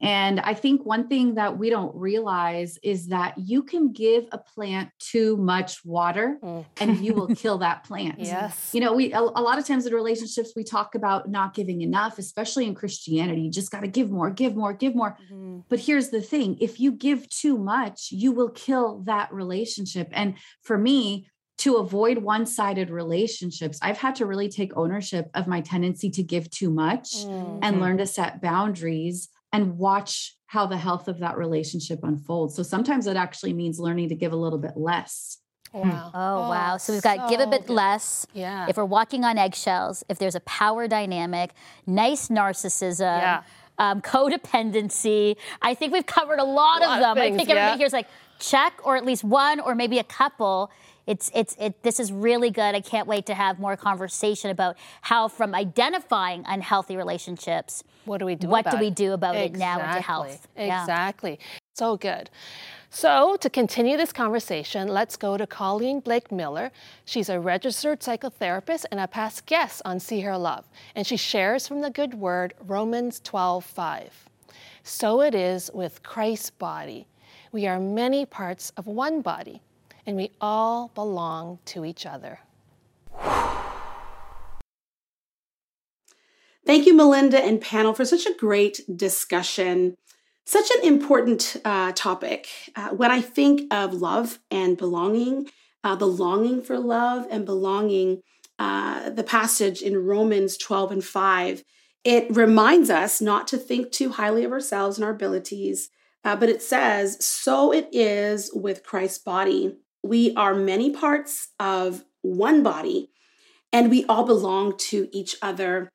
and 0.00 0.40
I 0.40 0.52
think 0.52 0.84
one 0.84 1.08
thing 1.08 1.34
that 1.36 1.56
we 1.56 1.70
don't 1.70 1.94
realize 1.96 2.78
is 2.82 3.06
that 3.08 3.38
you 3.38 3.62
can 3.62 3.92
give 3.92 4.26
a 4.30 4.38
plant 4.38 4.90
too 4.98 5.38
much 5.38 5.84
water 5.86 6.36
mm. 6.42 6.66
and 6.80 6.98
you 6.98 7.14
will 7.14 7.28
kill 7.34 7.58
that 7.58 7.84
plant. 7.84 8.18
Yes. 8.18 8.70
You 8.74 8.80
know, 8.80 8.92
we 8.92 9.12
a, 9.12 9.20
a, 9.20 9.42
lot 9.42 9.58
of 9.58 9.66
times 9.66 9.86
in 9.86 9.94
relationships 9.94 10.52
we 10.54 10.64
talk 10.64 10.94
about 10.94 11.30
not 11.30 11.54
giving 11.54 11.80
enough, 11.80 12.18
especially 12.18 12.66
in 12.66 12.74
Christianity. 12.74 13.40
You 13.42 13.50
just 13.50 13.70
got 13.70 13.80
to 13.80 13.88
give 13.88 14.10
more, 14.10 14.30
give 14.30 14.54
more, 14.54 14.74
give 14.74 14.94
more. 14.94 15.16
Mm-hmm. 15.32 15.60
But 15.70 15.80
here's 15.80 16.10
the 16.10 16.20
thing, 16.20 16.58
if 16.60 16.78
you 16.78 16.92
give 16.92 17.28
too 17.30 17.56
much, 17.56 18.08
you 18.10 18.32
will 18.32 18.50
kill 18.50 19.00
that 19.06 19.32
relationship. 19.32 20.08
And 20.12 20.34
for 20.62 20.76
me, 20.76 21.28
to 21.58 21.76
avoid 21.76 22.18
one-sided 22.18 22.90
relationships 22.90 23.78
i've 23.80 23.96
had 23.96 24.14
to 24.14 24.26
really 24.26 24.48
take 24.48 24.76
ownership 24.76 25.30
of 25.32 25.46
my 25.46 25.62
tendency 25.62 26.10
to 26.10 26.22
give 26.22 26.50
too 26.50 26.68
much 26.68 27.14
mm-hmm. 27.14 27.60
and 27.62 27.80
learn 27.80 27.96
to 27.96 28.06
set 28.06 28.42
boundaries 28.42 29.30
and 29.52 29.78
watch 29.78 30.36
how 30.46 30.66
the 30.66 30.76
health 30.76 31.08
of 31.08 31.18
that 31.20 31.36
relationship 31.36 32.00
unfolds. 32.02 32.54
So 32.54 32.62
sometimes 32.62 33.06
it 33.06 33.16
actually 33.16 33.52
means 33.52 33.78
learning 33.78 34.10
to 34.10 34.14
give 34.14 34.32
a 34.32 34.36
little 34.36 34.58
bit 34.58 34.76
less. 34.76 35.38
Wow. 35.72 36.10
Oh, 36.14 36.18
oh, 36.18 36.48
wow. 36.48 36.76
So 36.76 36.92
we've 36.92 37.02
got 37.02 37.28
so 37.28 37.28
give 37.28 37.40
a 37.40 37.50
bit 37.50 37.66
good. 37.66 37.74
less. 37.74 38.26
Yeah. 38.32 38.66
If 38.68 38.76
we're 38.76 38.84
walking 38.84 39.24
on 39.24 39.38
eggshells, 39.38 40.04
if 40.08 40.18
there's 40.18 40.34
a 40.34 40.40
power 40.40 40.88
dynamic, 40.88 41.52
nice 41.86 42.28
narcissism. 42.28 43.00
Yeah. 43.00 43.42
Um, 43.78 44.00
codependency. 44.00 45.36
I 45.60 45.74
think 45.74 45.92
we've 45.92 46.06
covered 46.06 46.38
a 46.38 46.44
lot, 46.44 46.80
a 46.80 46.86
lot 46.86 46.96
of 46.96 47.00
them. 47.02 47.10
Of 47.10 47.16
things, 47.18 47.34
I 47.34 47.36
think 47.36 47.48
yeah. 47.50 47.54
everybody 47.56 47.78
here's 47.80 47.92
like 47.92 48.06
check, 48.38 48.72
or 48.84 48.96
at 48.96 49.04
least 49.04 49.22
one, 49.22 49.60
or 49.60 49.74
maybe 49.74 49.98
a 49.98 50.04
couple 50.04 50.70
it's 51.06 51.30
it's 51.34 51.56
it 51.58 51.82
this 51.82 52.00
is 52.00 52.12
really 52.12 52.50
good. 52.50 52.74
I 52.74 52.80
can't 52.80 53.06
wait 53.06 53.26
to 53.26 53.34
have 53.34 53.58
more 53.58 53.76
conversation 53.76 54.50
about 54.50 54.76
how 55.02 55.28
from 55.28 55.54
identifying 55.54 56.44
unhealthy 56.46 56.96
relationships. 56.96 57.84
What 58.04 58.18
do 58.18 58.26
we 58.26 58.34
do? 58.34 58.48
What 58.48 58.70
do 58.70 58.78
we 58.78 58.90
do 58.90 59.12
about 59.12 59.36
exactly. 59.36 59.56
it 59.56 59.58
now 59.58 59.88
into 59.88 60.00
health? 60.00 60.48
Exactly. 60.56 61.38
Yeah. 61.40 61.58
So 61.74 61.96
good. 61.96 62.30
So, 62.88 63.36
to 63.40 63.50
continue 63.50 63.96
this 63.96 64.12
conversation, 64.12 64.88
let's 64.88 65.16
go 65.16 65.36
to 65.36 65.46
Colleen 65.46 66.00
Blake 66.00 66.32
Miller. 66.32 66.70
She's 67.04 67.28
a 67.28 67.38
registered 67.38 68.00
psychotherapist 68.00 68.86
and 68.90 69.00
a 69.00 69.06
past 69.06 69.44
guest 69.44 69.82
on 69.84 70.00
See 70.00 70.20
Hear 70.20 70.36
Love, 70.36 70.64
and 70.94 71.06
she 71.06 71.16
shares 71.16 71.68
from 71.68 71.82
the 71.82 71.90
good 71.90 72.14
word 72.14 72.54
Romans 72.60 73.20
12:5. 73.20 74.10
So 74.82 75.20
it 75.20 75.34
is 75.34 75.70
with 75.74 76.02
Christ's 76.02 76.50
body. 76.50 77.06
We 77.52 77.66
are 77.66 77.78
many 77.78 78.24
parts 78.24 78.72
of 78.76 78.86
one 78.86 79.20
body 79.20 79.60
and 80.06 80.16
we 80.16 80.30
all 80.40 80.88
belong 80.94 81.58
to 81.66 81.84
each 81.84 82.06
other. 82.06 82.40
Thank 86.64 86.86
you, 86.86 86.94
Melinda 86.94 87.38
and 87.44 87.60
panel, 87.60 87.94
for 87.94 88.04
such 88.04 88.26
a 88.26 88.34
great 88.34 88.80
discussion. 88.96 89.96
Such 90.44 90.70
an 90.70 90.84
important 90.84 91.56
uh, 91.64 91.92
topic. 91.92 92.48
Uh, 92.74 92.88
when 92.88 93.10
I 93.10 93.20
think 93.20 93.72
of 93.72 93.94
love 93.94 94.40
and 94.50 94.76
belonging, 94.76 95.48
uh, 95.84 95.94
the 95.94 96.06
longing 96.06 96.62
for 96.62 96.78
love 96.78 97.26
and 97.30 97.44
belonging, 97.44 98.22
uh, 98.58 99.10
the 99.10 99.22
passage 99.22 99.82
in 99.82 100.04
Romans 100.04 100.56
12 100.56 100.92
and 100.92 101.04
5, 101.04 101.64
it 102.02 102.26
reminds 102.34 102.90
us 102.90 103.20
not 103.20 103.46
to 103.48 103.58
think 103.58 103.92
too 103.92 104.10
highly 104.10 104.44
of 104.44 104.52
ourselves 104.52 104.98
and 104.98 105.04
our 105.04 105.10
abilities, 105.10 105.90
uh, 106.24 106.34
but 106.34 106.48
it 106.48 106.62
says, 106.62 107.24
So 107.24 107.72
it 107.72 107.88
is 107.92 108.50
with 108.52 108.82
Christ's 108.82 109.18
body. 109.18 109.76
We 110.06 110.34
are 110.36 110.54
many 110.54 110.90
parts 110.90 111.48
of 111.58 112.04
one 112.22 112.62
body, 112.62 113.10
and 113.72 113.90
we 113.90 114.04
all 114.04 114.24
belong 114.24 114.76
to 114.78 115.08
each 115.12 115.36
other. 115.42 115.88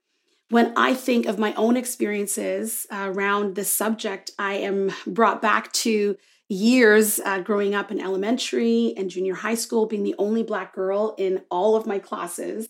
When 0.50 0.74
I 0.75 0.94
think 0.94 1.25
of 1.25 1.39
my 1.39 1.53
own 1.53 1.77
experiences 1.77 2.86
uh, 2.91 3.10
around 3.10 3.56
this 3.56 3.72
subject, 3.72 4.32
I 4.38 4.56
am 4.56 4.91
brought 5.08 5.41
back 5.41 5.72
to 5.74 6.18
years 6.50 7.22
uh, 7.24 7.39
growing 7.39 7.74
up 7.74 7.89
in 7.89 8.01
elementary 8.01 8.94
and 8.98 9.10
junior 9.10 9.36
high 9.36 9.56
school, 9.56 9.86
being 9.86 10.03
the 10.03 10.15
only 10.18 10.44
Black 10.44 10.75
girl 10.75 11.15
in 11.18 11.44
all 11.50 11.77
of 11.77 11.88
my 11.88 11.98
classes, 11.98 12.68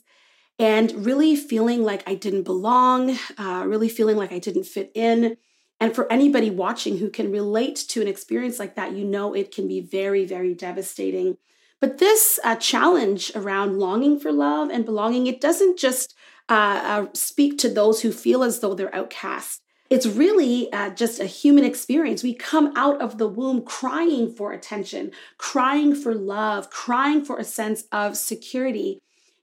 and 0.60 1.08
really 1.08 1.36
feeling 1.36 1.82
like 1.82 2.08
I 2.08 2.14
didn't 2.14 2.44
belong, 2.44 3.18
uh, 3.40 3.64
really 3.66 3.90
feeling 3.90 4.16
like 4.16 4.32
I 4.32 4.38
didn't 4.38 4.66
fit 4.66 4.92
in. 4.94 5.38
And 5.82 5.96
for 5.96 6.10
anybody 6.14 6.52
watching 6.52 7.00
who 7.00 7.10
can 7.10 7.32
relate 7.32 7.76
to 7.90 8.02
an 8.02 8.08
experience 8.08 8.60
like 8.60 8.76
that, 8.76 8.94
you 8.94 9.04
know 9.04 9.34
it 9.34 9.52
can 9.54 9.68
be 9.68 9.82
very, 9.82 10.26
very 10.26 10.54
devastating. 10.54 11.38
But 11.80 11.98
this 11.98 12.40
uh, 12.44 12.56
challenge 12.58 13.32
around 13.34 13.80
longing 13.80 14.20
for 14.20 14.32
love 14.32 14.70
and 14.70 14.86
belonging, 14.86 15.26
it 15.26 15.42
doesn't 15.42 15.80
just 15.80 16.14
uh, 16.48 16.82
uh, 16.84 17.06
speak 17.16 17.58
to 17.58 17.70
those 17.70 18.04
who 18.04 18.12
feel 18.12 18.44
as 18.44 18.60
though 18.60 18.76
they're 18.76 18.96
outcast. 18.96 19.64
It's 19.90 20.06
really 20.06 20.72
uh, 20.72 20.92
just 20.92 21.20
a 21.20 21.26
human 21.26 21.66
experience. 21.66 22.22
We 22.22 22.36
come 22.36 22.72
out 22.76 23.02
of 23.02 23.18
the 23.18 23.28
womb 23.28 23.64
crying 23.64 24.32
for 24.32 24.54
attention, 24.54 25.12
crying 25.40 25.96
for 25.96 26.14
love, 26.14 26.70
crying 26.70 27.26
for 27.26 27.40
a 27.40 27.44
sense 27.44 27.86
of 27.92 28.18
security. 28.18 29.02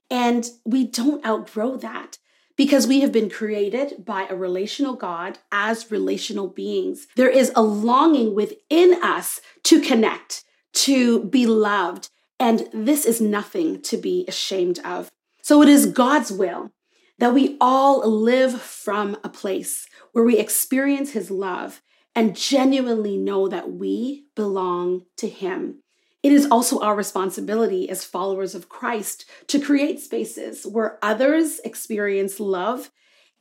And 0.09 0.49
we 0.65 0.85
don't 0.85 1.23
outgrow 1.25 1.75
that 1.77 2.17
because 2.59 2.87
we 2.87 2.99
have 2.99 3.13
been 3.13 3.29
created 3.29 4.03
by 4.03 4.27
a 4.27 4.35
relational 4.35 4.93
God 4.93 5.37
as 5.49 5.89
relational 5.89 6.49
beings. 6.49 7.07
There 7.15 7.29
is 7.29 7.53
a 7.55 7.61
longing 7.61 8.35
within 8.35 9.01
us 9.01 9.39
to 9.63 9.79
connect, 9.79 10.43
to 10.73 11.23
be 11.23 11.45
loved, 11.45 12.09
and 12.37 12.67
this 12.73 13.05
is 13.05 13.21
nothing 13.21 13.81
to 13.83 13.95
be 13.95 14.25
ashamed 14.27 14.79
of. 14.83 15.09
So 15.41 15.61
it 15.61 15.69
is 15.69 15.85
God's 15.85 16.33
will 16.33 16.73
that 17.17 17.33
we 17.33 17.55
all 17.61 18.05
live 18.05 18.61
from 18.61 19.15
a 19.23 19.29
place 19.29 19.87
where 20.11 20.25
we 20.25 20.37
experience 20.37 21.11
His 21.11 21.31
love 21.31 21.81
and 22.13 22.35
genuinely 22.35 23.15
know 23.15 23.47
that 23.47 23.71
we 23.71 24.25
belong 24.35 25.05
to 25.15 25.29
Him. 25.29 25.81
It 26.21 26.33
is 26.33 26.47
also 26.51 26.79
our 26.79 26.95
responsibility 26.95 27.89
as 27.89 28.03
followers 28.03 28.53
of 28.53 28.67
Christ 28.67 29.25
to 29.47 29.59
create 29.59 30.01
spaces 30.01 30.65
where 30.65 30.99
others 31.01 31.59
experience 31.63 32.39
love 32.39 32.91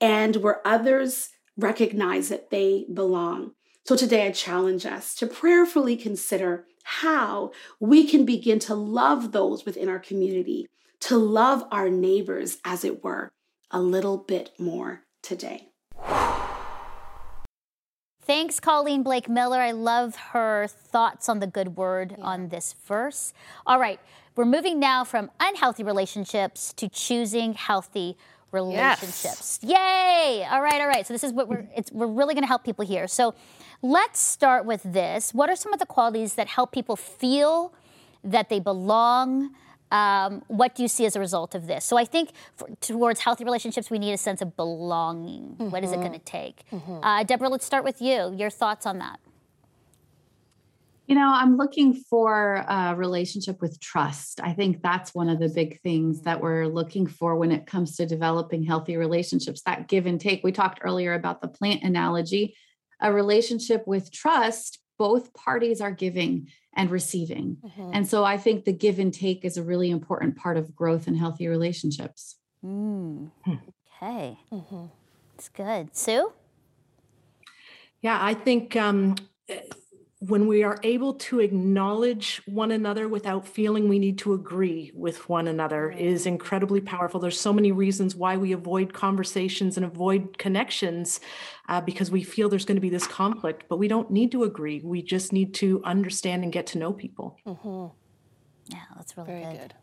and 0.01 0.37
where 0.37 0.67
others 0.67 1.31
recognize 1.57 2.29
that 2.29 2.51
they 2.51 2.87
belong. 2.93 3.53
So 3.85 3.97
today 3.97 4.27
I 4.27 4.31
challenge 4.31 4.87
us 4.87 5.15
to 5.17 5.27
prayerfully 5.27 5.97
consider 5.97 6.67
how 6.85 7.53
we 7.81 8.07
can 8.07 8.25
begin 8.25 8.59
to 8.61 8.75
love 8.75 9.33
those 9.33 9.65
within 9.65 9.89
our 9.89 9.99
community, 9.99 10.69
to 11.01 11.19
love 11.19 11.65
our 11.73 11.89
neighbors, 11.91 12.59
as 12.65 12.85
it 12.85 13.03
were, 13.03 13.31
a 13.71 13.81
little 13.81 14.19
bit 14.19 14.53
more 14.59 15.03
today. 15.23 15.68
Thanks, 18.29 18.61
Colleen 18.61 19.03
Blake 19.03 19.27
Miller. 19.27 19.57
I 19.57 19.71
love 19.71 20.15
her 20.33 20.67
thoughts 20.67 21.31
on 21.31 21.39
the 21.39 21.47
good 21.47 21.79
word 21.79 22.15
yeah. 22.19 22.23
on 22.23 22.51
this 22.51 22.75
verse. 22.87 23.33
All 23.67 23.81
right, 23.81 23.99
we're 24.37 24.45
moving 24.45 24.79
now 24.79 25.03
from 25.03 25.31
unhealthy 25.41 25.83
relationships 25.83 26.75
to 26.75 26.91
choosing 26.91 27.55
healthy 27.55 28.19
relationships. 28.53 29.61
Yes. 29.63 29.71
Yay! 29.71 30.47
All 30.51 30.61
right, 30.61 30.79
all 30.79 30.89
right. 30.89 31.07
So 31.07 31.15
this 31.15 31.25
is 31.25 31.33
what 31.33 31.49
we're 31.49 31.67
we're 31.93 32.07
really 32.07 32.35
going 32.35 32.43
to 32.43 32.49
help 32.49 32.65
people 32.65 32.85
here. 32.85 33.09
So 33.09 33.35
let's 33.81 34.21
start 34.21 34.67
with 34.67 34.83
this. 34.83 35.33
What 35.33 35.49
are 35.49 35.57
some 35.57 35.73
of 35.73 35.79
the 35.79 35.87
qualities 35.87 36.35
that 36.35 36.49
help 36.49 36.71
people 36.71 36.97
feel 36.97 37.73
that 38.23 38.51
they 38.51 38.61
belong? 38.61 39.55
Um, 39.91 40.43
what 40.49 40.75
do 40.75 40.83
you 40.83 40.89
see 40.89 41.07
as 41.07 41.17
a 41.17 41.21
result 41.21 41.55
of 41.55 41.67
this? 41.67 41.85
So 41.85 41.97
I 41.97 42.05
think 42.05 42.31
for, 42.57 42.69
towards 42.81 43.21
healthy 43.21 43.45
relationships, 43.45 43.91
we 43.91 43.99
need 43.99 44.13
a 44.13 44.19
sense 44.19 44.43
of 44.43 44.57
belonging. 44.57 45.57
Mm-hmm. 45.59 45.71
What 45.71 45.85
is 45.85 45.93
it 45.93 45.97
going 45.97 46.13
to 46.13 46.19
take? 46.19 46.65
Mm-hmm. 46.71 47.05
Uh, 47.05 47.23
Deborah, 47.25 47.49
let's 47.49 47.65
start 47.65 47.85
with 47.85 48.03
you. 48.03 48.35
Your 48.37 48.51
thoughts 48.51 48.87
on 48.87 48.99
that? 48.99 49.19
You 51.07 51.15
know, 51.15 51.33
I'm 51.33 51.57
looking 51.57 51.95
for 51.95 52.57
a 52.69 52.95
relationship 52.95 53.63
with 53.63 53.81
trust. 53.81 54.41
I 54.43 54.53
think 54.53 54.83
that's 54.83 55.15
one 55.15 55.31
of 55.31 55.39
the 55.39 55.49
big 55.49 55.81
things 55.81 56.21
that 56.23 56.39
we're 56.39 56.67
looking 56.67 57.07
for 57.07 57.37
when 57.37 57.51
it 57.51 57.65
comes 57.65 57.97
to 57.97 58.05
developing 58.05 58.63
healthy 58.63 58.99
relationships 58.99 59.63
that 59.63 59.89
give 59.89 60.05
and 60.05 60.21
take. 60.21 60.45
We 60.45 60.53
talked 60.53 60.81
earlier 60.83 61.15
about 61.15 61.41
the 61.41 61.49
plant 61.49 61.83
analogy. 61.83 62.55
A 63.01 63.11
relationship 63.11 63.87
with 63.87 64.13
trust, 64.13 64.81
both 64.99 65.33
parties 65.33 65.81
are 65.81 65.93
giving 65.93 66.49
and 66.75 66.91
receiving. 66.91 67.57
Mm-hmm. 67.65 67.91
And 67.95 68.09
so 68.09 68.25
I 68.25 68.37
think 68.37 68.65
the 68.65 68.73
give 68.73 68.99
and 68.99 69.15
take 69.15 69.45
is 69.45 69.57
a 69.57 69.63
really 69.63 69.91
important 69.91 70.37
part 70.37 70.57
of 70.57 70.75
growth 70.77 71.07
and 71.07 71.17
healthy 71.17 71.49
relationships. 71.49 72.37
Mm. 72.65 73.31
Okay. 73.47 74.39
Mm-hmm. 74.53 74.85
It's 75.35 75.49
good. 75.49 75.97
Sue? 75.97 76.33
Yeah, 78.01 78.19
I 78.21 78.35
think 78.35 78.77
um, 78.77 79.17
when 80.21 80.49
we 80.49 80.65
are 80.65 80.79
able 80.83 81.15
to 81.15 81.39
acknowledge 81.39 82.43
one 82.47 82.73
another 82.73 83.07
without 83.07 83.47
feeling 83.47 83.89
we 83.89 84.01
need 84.01 84.19
to 84.19 84.35
agree 84.35 84.91
with 84.93 85.29
one 85.29 85.47
another 85.47 85.91
is 85.93 86.27
incredibly 86.27 86.81
powerful 86.81 87.21
there's 87.21 87.41
so 87.41 87.53
many 87.53 87.71
reasons 87.71 88.17
why 88.17 88.37
we 88.37 88.51
avoid 88.51 88.93
conversations 88.93 89.77
and 89.77 89.87
avoid 89.87 90.37
connections 90.37 91.21
uh, 91.69 91.81
because 91.81 92.11
we 92.11 92.25
feel 92.25 92.49
there's 92.49 92.65
going 92.65 92.77
to 92.77 92.81
be 92.81 92.91
this 92.91 93.07
conflict 93.07 93.65
but 93.69 93.79
we 93.79 93.87
don't 93.87 94.11
need 94.11 94.33
to 94.33 94.43
agree 94.43 94.81
we 94.83 95.01
just 95.01 95.33
need 95.33 95.55
to 95.55 95.81
understand 95.85 96.43
and 96.43 96.53
get 96.53 96.67
to 96.67 96.79
know 96.79 96.93
people 96.93 97.39
mm-hmm. 97.47 97.87
yeah 98.73 98.83
that's 98.97 99.17
really 99.17 99.31
Very 99.31 99.45
good. 99.45 99.61
good. 99.61 99.75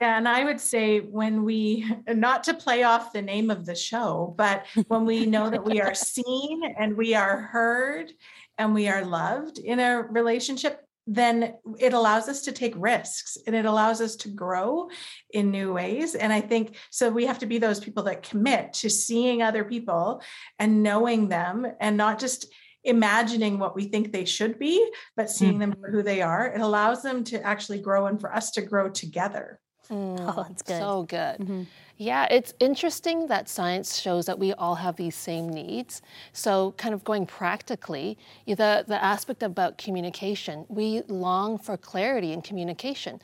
Yeah, 0.00 0.16
and 0.16 0.26
I 0.26 0.44
would 0.44 0.60
say 0.60 1.00
when 1.00 1.44
we, 1.44 1.86
not 2.08 2.42
to 2.44 2.54
play 2.54 2.84
off 2.84 3.12
the 3.12 3.20
name 3.20 3.50
of 3.50 3.66
the 3.66 3.74
show, 3.74 4.34
but 4.36 4.64
when 4.88 5.04
we 5.04 5.26
know 5.26 5.50
that 5.50 5.62
we 5.62 5.80
are 5.80 5.94
seen 6.14 6.62
and 6.78 6.96
we 6.96 7.14
are 7.14 7.42
heard 7.42 8.12
and 8.60 8.74
we 8.74 8.88
are 8.88 9.06
loved 9.06 9.58
in 9.58 9.80
a 9.80 10.02
relationship, 10.02 10.82
then 11.06 11.54
it 11.78 11.94
allows 11.94 12.28
us 12.28 12.42
to 12.42 12.52
take 12.52 12.74
risks 12.76 13.38
and 13.46 13.56
it 13.56 13.64
allows 13.64 14.02
us 14.02 14.16
to 14.16 14.28
grow 14.28 14.90
in 15.30 15.50
new 15.50 15.72
ways. 15.72 16.14
And 16.14 16.30
I 16.30 16.42
think 16.42 16.76
so 16.90 17.08
we 17.08 17.24
have 17.24 17.38
to 17.38 17.46
be 17.46 17.56
those 17.56 17.80
people 17.80 18.02
that 18.02 18.22
commit 18.22 18.74
to 18.74 18.90
seeing 18.90 19.40
other 19.40 19.64
people 19.64 20.22
and 20.58 20.82
knowing 20.82 21.28
them 21.28 21.66
and 21.80 21.96
not 21.96 22.20
just 22.20 22.52
imagining 22.84 23.58
what 23.58 23.74
we 23.74 23.84
think 23.84 24.12
they 24.12 24.26
should 24.26 24.58
be, 24.58 24.86
but 25.16 25.30
seeing 25.30 25.52
mm-hmm. 25.52 25.70
them 25.70 25.74
for 25.80 25.90
who 25.90 26.02
they 26.02 26.20
are. 26.20 26.46
It 26.46 26.60
allows 26.60 27.02
them 27.02 27.24
to 27.24 27.42
actually 27.42 27.80
grow 27.80 28.06
and 28.06 28.20
for 28.20 28.32
us 28.32 28.50
to 28.52 28.62
grow 28.62 28.90
together. 28.90 29.58
Mm, 29.90 30.18
oh, 30.20 30.46
it's 30.50 30.62
good. 30.62 30.78
So 30.78 31.02
good. 31.02 31.38
Mm-hmm. 31.38 31.62
Yeah, 31.96 32.26
it's 32.30 32.54
interesting 32.60 33.26
that 33.26 33.46
science 33.46 34.00
shows 34.00 34.24
that 34.24 34.38
we 34.38 34.54
all 34.54 34.76
have 34.76 34.96
these 34.96 35.14
same 35.14 35.50
needs. 35.50 36.00
So, 36.32 36.72
kind 36.78 36.94
of 36.94 37.04
going 37.04 37.26
practically, 37.26 38.16
the, 38.46 38.84
the 38.88 39.02
aspect 39.04 39.42
about 39.42 39.76
communication, 39.76 40.64
we 40.68 41.02
long 41.08 41.58
for 41.58 41.76
clarity 41.76 42.32
in 42.32 42.40
communication. 42.40 43.20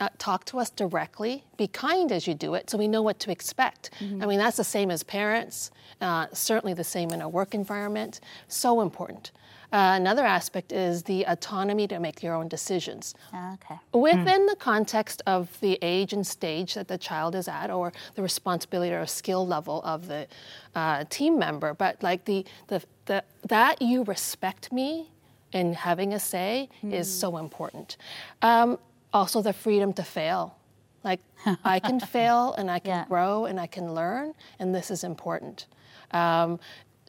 Uh, 0.00 0.08
talk 0.18 0.44
to 0.46 0.58
us 0.58 0.70
directly, 0.70 1.44
be 1.56 1.68
kind 1.68 2.12
as 2.12 2.26
you 2.26 2.34
do 2.34 2.54
it, 2.54 2.68
so 2.68 2.76
we 2.76 2.88
know 2.88 3.00
what 3.00 3.18
to 3.20 3.30
expect. 3.30 3.90
Mm-hmm. 4.00 4.22
I 4.22 4.26
mean, 4.26 4.38
that's 4.38 4.56
the 4.56 4.64
same 4.64 4.90
as 4.90 5.02
parents, 5.02 5.70
uh, 6.00 6.26
certainly 6.32 6.74
the 6.74 6.84
same 6.84 7.10
in 7.10 7.22
a 7.22 7.28
work 7.28 7.54
environment. 7.54 8.20
So 8.48 8.80
important. 8.80 9.30
Uh, 9.72 9.94
another 9.96 10.24
aspect 10.24 10.72
is 10.72 11.02
the 11.02 11.24
autonomy 11.24 11.86
to 11.88 11.98
make 11.98 12.22
your 12.22 12.34
own 12.34 12.48
decisions. 12.48 13.14
Ah, 13.32 13.54
okay. 13.54 13.78
Within 13.92 14.42
mm. 14.42 14.48
the 14.48 14.56
context 14.56 15.22
of 15.26 15.58
the 15.60 15.78
age 15.82 16.12
and 16.12 16.26
stage 16.26 16.74
that 16.74 16.88
the 16.88 16.98
child 16.98 17.34
is 17.34 17.48
at, 17.48 17.70
or 17.70 17.92
the 18.14 18.22
responsibility 18.22 18.92
or 18.92 19.06
skill 19.06 19.46
level 19.46 19.82
of 19.84 20.08
the 20.08 20.26
uh, 20.74 21.04
team 21.10 21.38
member, 21.38 21.74
but 21.74 22.02
like 22.02 22.24
the, 22.24 22.44
the, 22.68 22.82
the, 23.06 23.24
that 23.48 23.82
you 23.82 24.04
respect 24.04 24.72
me 24.72 25.10
in 25.52 25.72
having 25.72 26.12
a 26.12 26.20
say 26.20 26.68
mm. 26.82 26.92
is 26.92 27.12
so 27.12 27.36
important. 27.38 27.96
Um, 28.42 28.78
also, 29.12 29.40
the 29.40 29.52
freedom 29.52 29.92
to 29.94 30.02
fail. 30.02 30.56
Like, 31.02 31.20
I 31.64 31.80
can 31.80 32.00
fail 32.00 32.52
and 32.58 32.70
I 32.70 32.78
can 32.78 32.90
yeah. 32.90 33.04
grow 33.06 33.46
and 33.46 33.58
I 33.58 33.66
can 33.66 33.94
learn, 33.94 34.34
and 34.58 34.74
this 34.74 34.90
is 34.90 35.04
important. 35.04 35.66
Um, 36.12 36.60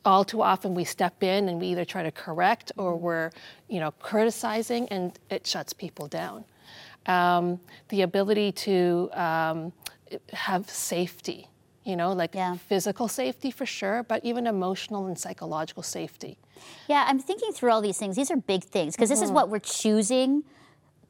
all 0.07 0.23
too 0.23 0.41
often 0.41 0.73
we 0.73 0.85
step 0.85 1.21
in 1.21 1.49
and 1.49 1.59
we 1.59 1.67
either 1.67 1.83
try 1.83 2.01
to 2.01 2.11
correct 2.11 2.71
or 2.77 2.95
we're, 2.95 3.29
you 3.67 3.79
know, 3.79 3.91
criticizing, 3.99 4.87
and 4.87 5.19
it 5.29 5.45
shuts 5.45 5.73
people 5.73 6.07
down. 6.07 6.45
Um, 7.05 7.59
the 7.89 8.01
ability 8.01 8.53
to 8.53 9.09
um, 9.13 9.73
have 10.31 10.69
safety, 10.69 11.49
you 11.83 11.97
know, 11.97 12.13
like 12.13 12.33
yeah. 12.33 12.55
physical 12.55 13.09
safety 13.09 13.51
for 13.51 13.65
sure, 13.65 14.03
but 14.03 14.23
even 14.23 14.47
emotional 14.47 15.07
and 15.07 15.19
psychological 15.19 15.83
safety. 15.83 16.37
Yeah, 16.87 17.05
I'm 17.07 17.19
thinking 17.19 17.51
through 17.51 17.71
all 17.71 17.81
these 17.81 17.97
things. 17.97 18.15
These 18.15 18.31
are 18.31 18.37
big 18.37 18.63
things 18.63 18.95
because 18.95 19.09
mm-hmm. 19.09 19.13
this 19.13 19.21
is 19.21 19.27
mm-hmm. 19.27 19.35
what 19.35 19.49
we're 19.49 19.59
choosing 19.59 20.43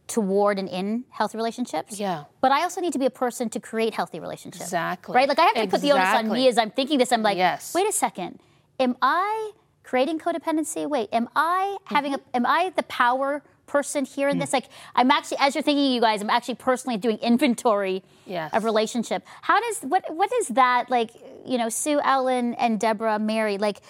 toward 0.07 0.57
and 0.57 0.69
in 0.69 1.03
healthy 1.09 1.37
relationships. 1.37 1.99
Yeah. 1.99 2.23
But 2.41 2.51
I 2.51 2.63
also 2.63 2.81
need 2.81 2.93
to 2.93 2.99
be 2.99 3.05
a 3.05 3.11
person 3.11 3.49
to 3.49 3.59
create 3.59 3.93
healthy 3.93 4.19
relationships. 4.19 4.65
Exactly. 4.65 5.13
Right? 5.13 5.27
Like 5.27 5.37
I 5.37 5.43
have 5.43 5.53
to 5.55 5.63
exactly. 5.63 5.89
put 5.89 5.95
the 5.95 6.01
onus 6.01 6.15
on 6.15 6.31
me 6.31 6.47
as 6.47 6.57
I'm 6.57 6.71
thinking 6.71 6.97
this. 6.97 7.11
I'm 7.11 7.21
like, 7.21 7.37
yes. 7.37 7.75
wait 7.75 7.87
a 7.87 7.91
second 7.91 8.39
am 8.79 8.95
I 9.01 9.51
creating 9.83 10.19
codependency? 10.19 10.87
Wait, 10.87 11.09
am 11.11 11.29
I 11.35 11.77
having 11.85 12.13
mm-hmm. 12.13 12.29
a, 12.33 12.37
am 12.37 12.45
I 12.45 12.71
the 12.75 12.83
power 12.83 13.43
person 13.65 14.05
here 14.05 14.29
in 14.29 14.37
mm. 14.37 14.41
this? 14.41 14.53
Like, 14.53 14.69
I'm 14.95 15.11
actually, 15.11 15.37
as 15.39 15.55
you're 15.55 15.61
thinking, 15.61 15.91
you 15.91 16.01
guys, 16.01 16.21
I'm 16.21 16.29
actually 16.29 16.55
personally 16.55 16.97
doing 16.97 17.17
inventory 17.17 18.03
yes. 18.25 18.53
of 18.53 18.63
relationship. 18.63 19.25
How 19.41 19.59
does, 19.59 19.81
what, 19.81 20.13
what 20.13 20.31
is 20.39 20.49
that, 20.49 20.89
like, 20.89 21.11
you 21.45 21.57
know, 21.57 21.69
Sue, 21.69 21.99
Ellen, 22.01 22.53
and 22.55 22.79
Deborah, 22.79 23.19
Mary, 23.19 23.57
like, 23.57 23.81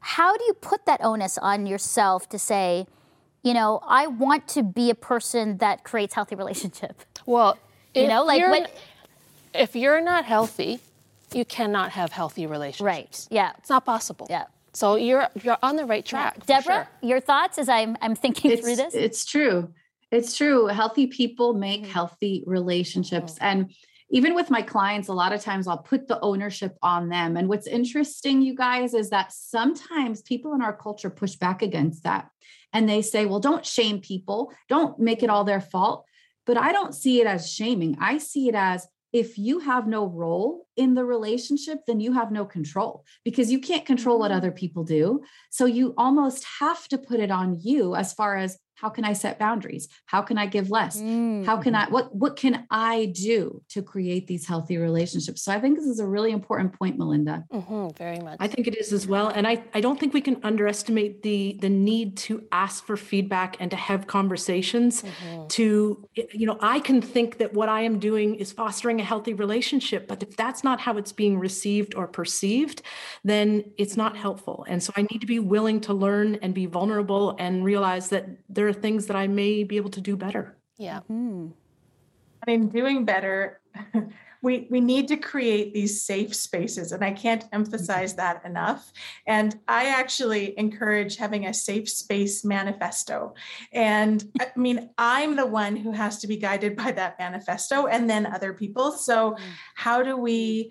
how 0.00 0.36
do 0.36 0.44
you 0.44 0.54
put 0.54 0.86
that 0.86 1.00
onus 1.02 1.36
on 1.38 1.66
yourself 1.66 2.28
to 2.30 2.38
say, 2.38 2.86
you 3.42 3.52
know, 3.54 3.80
I 3.86 4.06
want 4.06 4.48
to 4.48 4.62
be 4.62 4.90
a 4.90 4.94
person 4.94 5.58
that 5.58 5.84
creates 5.84 6.14
healthy 6.14 6.34
relationship? 6.34 7.02
Well, 7.26 7.58
you 7.94 8.08
know, 8.08 8.24
like, 8.24 8.42
when, 8.42 8.66
if 9.54 9.74
you're 9.74 10.00
not 10.00 10.24
healthy, 10.24 10.80
you 11.32 11.44
cannot 11.44 11.92
have 11.92 12.12
healthy 12.12 12.46
relationships. 12.46 12.80
Right. 12.80 13.26
Yeah. 13.30 13.52
It's 13.58 13.70
not 13.70 13.84
possible. 13.84 14.26
Yeah. 14.30 14.44
So 14.72 14.96
you're 14.96 15.28
you're 15.42 15.58
on 15.62 15.76
the 15.76 15.86
right 15.86 16.04
track. 16.04 16.36
Yeah. 16.38 16.60
Deborah, 16.60 16.88
sure. 17.00 17.08
your 17.08 17.20
thoughts 17.20 17.58
as 17.58 17.68
I'm 17.68 17.96
I'm 18.02 18.14
thinking 18.14 18.50
it's, 18.50 18.62
through 18.62 18.76
this? 18.76 18.94
It's 18.94 19.24
true. 19.24 19.72
It's 20.10 20.36
true. 20.36 20.66
Healthy 20.66 21.08
people 21.08 21.54
make 21.54 21.82
mm-hmm. 21.82 21.90
healthy 21.90 22.44
relationships. 22.46 23.34
Mm-hmm. 23.34 23.44
And 23.44 23.74
even 24.10 24.34
with 24.34 24.50
my 24.50 24.62
clients, 24.62 25.08
a 25.08 25.12
lot 25.12 25.32
of 25.32 25.40
times 25.40 25.66
I'll 25.66 25.78
put 25.78 26.06
the 26.06 26.20
ownership 26.20 26.76
on 26.82 27.08
them. 27.08 27.36
And 27.36 27.48
what's 27.48 27.66
interesting, 27.66 28.40
you 28.40 28.54
guys, 28.54 28.94
is 28.94 29.10
that 29.10 29.32
sometimes 29.32 30.22
people 30.22 30.54
in 30.54 30.62
our 30.62 30.76
culture 30.76 31.10
push 31.10 31.34
back 31.34 31.60
against 31.60 32.04
that. 32.04 32.28
And 32.72 32.88
they 32.88 33.02
say, 33.02 33.26
well, 33.26 33.40
don't 33.40 33.66
shame 33.66 34.00
people, 34.00 34.52
don't 34.68 34.98
make 34.98 35.22
it 35.22 35.30
all 35.30 35.44
their 35.44 35.60
fault. 35.60 36.04
But 36.44 36.56
I 36.56 36.72
don't 36.72 36.94
see 36.94 37.20
it 37.20 37.26
as 37.26 37.52
shaming. 37.52 37.96
I 38.00 38.18
see 38.18 38.48
it 38.48 38.54
as 38.54 38.86
if 39.16 39.38
you 39.38 39.60
have 39.60 39.86
no 39.86 40.06
role 40.06 40.66
in 40.76 40.92
the 40.92 41.02
relationship, 41.02 41.78
then 41.86 42.00
you 42.00 42.12
have 42.12 42.30
no 42.30 42.44
control 42.44 43.02
because 43.24 43.50
you 43.50 43.58
can't 43.58 43.86
control 43.86 44.18
what 44.18 44.30
mm. 44.30 44.36
other 44.36 44.50
people 44.50 44.84
do. 44.84 45.22
So 45.50 45.64
you 45.64 45.94
almost 45.96 46.44
have 46.60 46.86
to 46.88 46.98
put 46.98 47.20
it 47.20 47.30
on 47.30 47.58
you 47.58 47.94
as 47.94 48.12
far 48.12 48.36
as 48.36 48.58
how 48.76 48.88
can 48.88 49.04
i 49.04 49.12
set 49.12 49.38
boundaries? 49.38 49.88
How 50.06 50.22
can 50.22 50.38
i 50.38 50.46
give 50.46 50.70
less? 50.70 51.00
Mm. 51.00 51.44
how 51.44 51.56
can 51.56 51.74
i 51.74 51.88
what 51.88 52.14
what 52.14 52.36
can 52.36 52.66
i 52.70 53.06
do 53.06 53.62
to 53.70 53.82
create 53.82 54.26
these 54.26 54.46
healthy 54.46 54.76
relationships? 54.78 55.42
So 55.42 55.52
i 55.52 55.60
think 55.60 55.76
this 55.78 55.86
is 55.86 56.00
a 56.00 56.06
really 56.06 56.32
important 56.32 56.72
point 56.72 56.98
melinda. 56.98 57.44
Mm-hmm, 57.52 57.88
very 57.96 58.20
much. 58.20 58.36
I 58.40 58.48
think 58.48 58.66
it 58.66 58.76
is 58.76 58.92
as 58.92 59.06
well 59.06 59.28
and 59.28 59.46
i 59.46 59.62
i 59.74 59.80
don't 59.80 59.98
think 59.98 60.14
we 60.14 60.20
can 60.20 60.38
underestimate 60.42 61.22
the 61.22 61.58
the 61.60 61.68
need 61.68 62.16
to 62.16 62.44
ask 62.52 62.84
for 62.84 62.96
feedback 62.96 63.56
and 63.60 63.70
to 63.70 63.76
have 63.76 64.06
conversations 64.06 65.02
mm-hmm. 65.02 65.46
to 65.48 66.06
you 66.14 66.46
know 66.46 66.58
i 66.60 66.78
can 66.80 67.00
think 67.00 67.38
that 67.38 67.52
what 67.52 67.68
i 67.68 67.80
am 67.80 67.98
doing 67.98 68.34
is 68.36 68.52
fostering 68.52 69.00
a 69.00 69.04
healthy 69.04 69.34
relationship 69.34 70.06
but 70.08 70.22
if 70.22 70.36
that's 70.36 70.62
not 70.62 70.80
how 70.80 70.96
it's 70.96 71.12
being 71.12 71.38
received 71.38 71.94
or 71.94 72.06
perceived 72.06 72.82
then 73.24 73.64
it's 73.76 73.96
not 73.96 74.16
helpful. 74.16 74.64
And 74.68 74.82
so 74.82 74.92
i 74.96 75.02
need 75.10 75.20
to 75.20 75.26
be 75.26 75.38
willing 75.38 75.80
to 75.82 75.92
learn 75.92 76.36
and 76.42 76.54
be 76.54 76.66
vulnerable 76.66 77.36
and 77.38 77.64
realize 77.64 78.08
that 78.10 78.28
there 78.48 78.65
there 78.66 78.70
are 78.76 78.82
things 78.82 79.06
that 79.06 79.16
I 79.16 79.28
may 79.28 79.62
be 79.62 79.76
able 79.76 79.90
to 79.90 80.00
do 80.00 80.16
better. 80.16 80.56
Yeah. 80.76 80.98
Mm-hmm. 81.08 81.50
I 82.42 82.50
mean, 82.50 82.68
doing 82.68 83.04
better. 83.04 83.60
we 84.42 84.66
we 84.70 84.80
need 84.80 85.06
to 85.08 85.16
create 85.16 85.72
these 85.72 86.02
safe 86.02 86.34
spaces 86.34 86.92
and 86.92 87.02
i 87.02 87.10
can't 87.10 87.46
emphasize 87.52 88.12
mm-hmm. 88.12 88.20
that 88.20 88.44
enough 88.44 88.92
and 89.26 89.58
i 89.66 89.86
actually 89.86 90.56
encourage 90.58 91.16
having 91.16 91.46
a 91.46 91.54
safe 91.54 91.88
space 91.88 92.44
manifesto 92.44 93.34
and 93.72 94.30
i 94.38 94.46
mean 94.56 94.90
i'm 94.98 95.36
the 95.36 95.46
one 95.46 95.74
who 95.74 95.90
has 95.90 96.18
to 96.18 96.26
be 96.26 96.36
guided 96.36 96.76
by 96.76 96.92
that 96.92 97.18
manifesto 97.18 97.86
and 97.86 98.10
then 98.10 98.26
other 98.26 98.52
people 98.52 98.92
so 98.92 99.32
mm. 99.32 99.38
how 99.74 100.02
do 100.02 100.18
we 100.18 100.70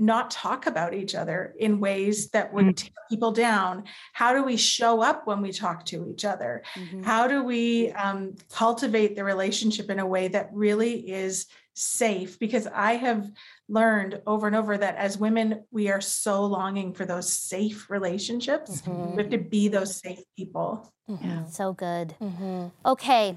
not 0.00 0.30
talk 0.30 0.66
about 0.66 0.94
each 0.94 1.14
other 1.14 1.54
in 1.58 1.78
ways 1.78 2.30
that 2.30 2.52
would 2.52 2.64
mm-hmm. 2.64 2.86
tear 2.86 2.92
people 3.10 3.32
down? 3.32 3.84
How 4.14 4.32
do 4.32 4.42
we 4.42 4.56
show 4.56 5.02
up 5.02 5.26
when 5.26 5.42
we 5.42 5.52
talk 5.52 5.84
to 5.86 6.10
each 6.10 6.24
other? 6.24 6.62
Mm-hmm. 6.74 7.02
How 7.02 7.28
do 7.28 7.44
we 7.44 7.92
um, 7.92 8.34
cultivate 8.50 9.14
the 9.14 9.24
relationship 9.24 9.90
in 9.90 9.98
a 9.98 10.06
way 10.06 10.28
that 10.28 10.48
really 10.52 11.10
is 11.10 11.46
safe? 11.74 12.38
Because 12.38 12.66
I 12.66 12.94
have 12.94 13.30
learned 13.68 14.22
over 14.26 14.46
and 14.46 14.56
over 14.56 14.78
that 14.78 14.96
as 14.96 15.18
women, 15.18 15.64
we 15.70 15.90
are 15.90 16.00
so 16.00 16.46
longing 16.46 16.94
for 16.94 17.04
those 17.04 17.30
safe 17.30 17.90
relationships. 17.90 18.80
Mm-hmm. 18.80 19.16
We 19.16 19.22
have 19.22 19.30
to 19.32 19.38
be 19.38 19.68
those 19.68 19.96
safe 19.96 20.22
people. 20.36 20.92
Mm-hmm. 21.10 21.28
Yeah. 21.28 21.44
So 21.46 21.74
good. 21.74 22.14
Mm-hmm. 22.22 22.68
Okay, 22.86 23.36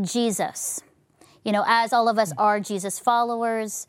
Jesus. 0.00 0.80
You 1.44 1.52
know, 1.52 1.64
as 1.66 1.92
all 1.92 2.08
of 2.08 2.18
us 2.18 2.32
mm. 2.32 2.36
are 2.38 2.60
Jesus 2.60 2.98
followers, 2.98 3.86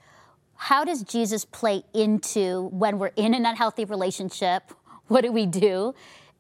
how 0.62 0.84
does 0.84 1.04
Jesus 1.04 1.46
play 1.46 1.84
into 1.94 2.68
when 2.74 3.00
we're 3.00 3.14
in 3.16 3.34
an 3.34 3.46
unhealthy 3.46 3.86
relationship? 3.86 4.64
What 5.08 5.22
do 5.22 5.32
we 5.32 5.48
do? 5.48 5.96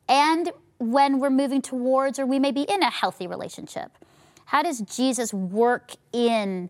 And 0.08 0.52
when 0.78 1.20
we're 1.20 1.32
moving 1.32 1.60
towards 1.60 2.20
or 2.20 2.26
we 2.28 2.38
may 2.38 2.52
be 2.52 2.62
in 2.62 2.84
a 2.84 2.90
healthy 2.92 3.26
relationship? 3.26 3.92
How 4.46 4.62
does 4.62 4.82
Jesus 4.82 5.34
work 5.34 5.94
in 6.14 6.70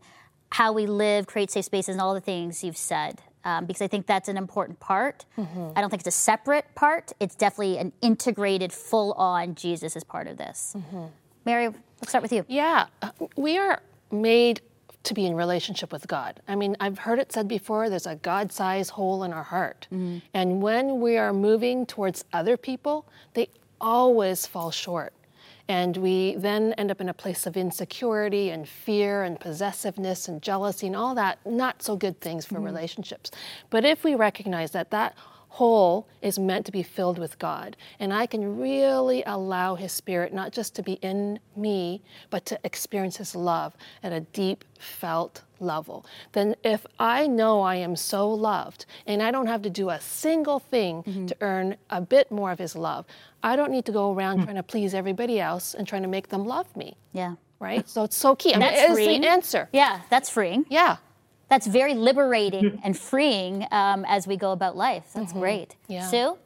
how 0.51 0.71
we 0.71 0.85
live, 0.85 1.27
create 1.27 1.51
safe 1.51 1.65
spaces, 1.65 1.95
and 1.95 2.01
all 2.01 2.13
the 2.13 2.21
things 2.21 2.63
you've 2.63 2.77
said? 2.77 3.21
Um, 3.43 3.65
because 3.65 3.81
I 3.81 3.87
think 3.87 4.05
that's 4.05 4.29
an 4.29 4.37
important 4.37 4.79
part. 4.79 5.25
Mm-hmm. 5.37 5.71
I 5.75 5.81
don't 5.81 5.89
think 5.89 6.01
it's 6.01 6.15
a 6.15 6.21
separate 6.21 6.73
part. 6.75 7.11
It's 7.19 7.35
definitely 7.35 7.77
an 7.77 7.91
integrated, 8.01 8.71
full 8.71 9.11
on 9.13 9.55
Jesus 9.55 9.97
as 9.97 10.05
part 10.05 10.27
of 10.27 10.37
this. 10.37 10.75
Mm-hmm. 10.77 11.05
Mary, 11.45 11.67
let's 11.67 12.09
start 12.09 12.21
with 12.21 12.31
you. 12.31 12.45
Yeah, 12.47 12.87
uh, 13.01 13.11
we 13.35 13.57
are 13.57 13.81
made 14.11 14.61
to 15.03 15.13
be 15.13 15.25
in 15.25 15.35
relationship 15.35 15.91
with 15.91 16.07
God. 16.07 16.41
I 16.47 16.55
mean, 16.55 16.75
I've 16.79 16.99
heard 16.99 17.19
it 17.19 17.31
said 17.31 17.47
before 17.47 17.89
there's 17.89 18.05
a 18.05 18.15
God 18.15 18.51
sized 18.51 18.91
hole 18.91 19.23
in 19.23 19.31
our 19.33 19.43
heart. 19.43 19.87
Mm-hmm. 19.91 20.19
And 20.33 20.61
when 20.61 20.99
we 20.99 21.17
are 21.17 21.33
moving 21.33 21.85
towards 21.85 22.25
other 22.33 22.57
people, 22.57 23.05
they 23.33 23.49
always 23.79 24.45
fall 24.45 24.71
short. 24.71 25.13
And 25.69 25.97
we 25.97 26.35
then 26.35 26.73
end 26.73 26.89
up 26.89 26.99
in 26.99 27.09
a 27.09 27.13
place 27.13 27.45
of 27.45 27.55
insecurity 27.55 28.49
and 28.49 28.67
fear 28.67 29.23
and 29.23 29.39
possessiveness 29.39 30.27
and 30.27 30.41
jealousy 30.41 30.87
and 30.87 30.95
all 30.95 31.13
that 31.15 31.37
not 31.45 31.83
so 31.83 31.95
good 31.95 32.19
things 32.19 32.45
for 32.45 32.55
mm-hmm. 32.55 32.65
relationships. 32.65 33.29
But 33.69 33.85
if 33.85 34.03
we 34.03 34.15
recognize 34.15 34.71
that 34.71 34.89
that 34.91 35.15
hole 35.49 36.07
is 36.21 36.39
meant 36.39 36.65
to 36.65 36.71
be 36.71 36.83
filled 36.83 37.17
with 37.17 37.37
God. 37.39 37.75
And 37.99 38.13
I 38.13 38.25
can 38.25 38.59
really 38.59 39.23
allow 39.25 39.75
His 39.75 39.91
Spirit 39.91 40.33
not 40.33 40.51
just 40.51 40.75
to 40.75 40.83
be 40.83 40.93
in 40.93 41.39
me, 41.55 42.01
but 42.29 42.45
to 42.45 42.59
experience 42.63 43.17
His 43.17 43.35
love 43.35 43.75
at 44.03 44.13
a 44.13 44.21
deep 44.21 44.63
felt 44.77 45.41
level. 45.59 46.05
Then, 46.31 46.55
if 46.63 46.85
I 46.99 47.27
know 47.27 47.61
I 47.61 47.75
am 47.75 47.95
so 47.95 48.29
loved 48.29 48.85
and 49.05 49.21
I 49.21 49.31
don't 49.31 49.47
have 49.47 49.61
to 49.63 49.69
do 49.69 49.89
a 49.89 49.99
single 49.99 50.59
thing 50.59 51.03
mm-hmm. 51.03 51.25
to 51.25 51.35
earn 51.41 51.75
a 51.89 51.99
bit 51.99 52.31
more 52.31 52.51
of 52.51 52.59
His 52.59 52.75
love, 52.75 53.05
I 53.43 53.55
don't 53.55 53.71
need 53.71 53.85
to 53.85 53.91
go 53.91 54.13
around 54.13 54.37
mm-hmm. 54.37 54.45
trying 54.45 54.55
to 54.55 54.63
please 54.63 54.93
everybody 54.93 55.39
else 55.39 55.73
and 55.73 55.87
trying 55.87 56.03
to 56.03 56.07
make 56.07 56.29
them 56.29 56.45
love 56.45 56.73
me. 56.75 56.95
Yeah. 57.11 57.35
Right? 57.59 57.89
So 57.89 58.05
it's 58.05 58.15
so 58.15 58.35
key. 58.35 58.53
I 58.53 58.57
mean, 58.57 58.71
that's 58.71 58.93
freeing. 58.93 59.21
the 59.21 59.27
answer. 59.27 59.67
Yeah, 59.73 60.01
that's 60.09 60.29
freeing. 60.29 60.65
Yeah 60.69 60.97
that's 61.49 61.67
very 61.67 61.93
liberating 61.93 62.63
mm-hmm. 62.63 62.79
and 62.83 62.97
freeing 62.97 63.65
um, 63.71 64.05
as 64.07 64.27
we 64.27 64.37
go 64.37 64.51
about 64.51 64.77
life. 64.77 65.11
That's 65.13 65.31
mm-hmm. 65.31 65.39
great. 65.39 65.75
Yeah. 65.87 66.07
Sue? 66.07 66.37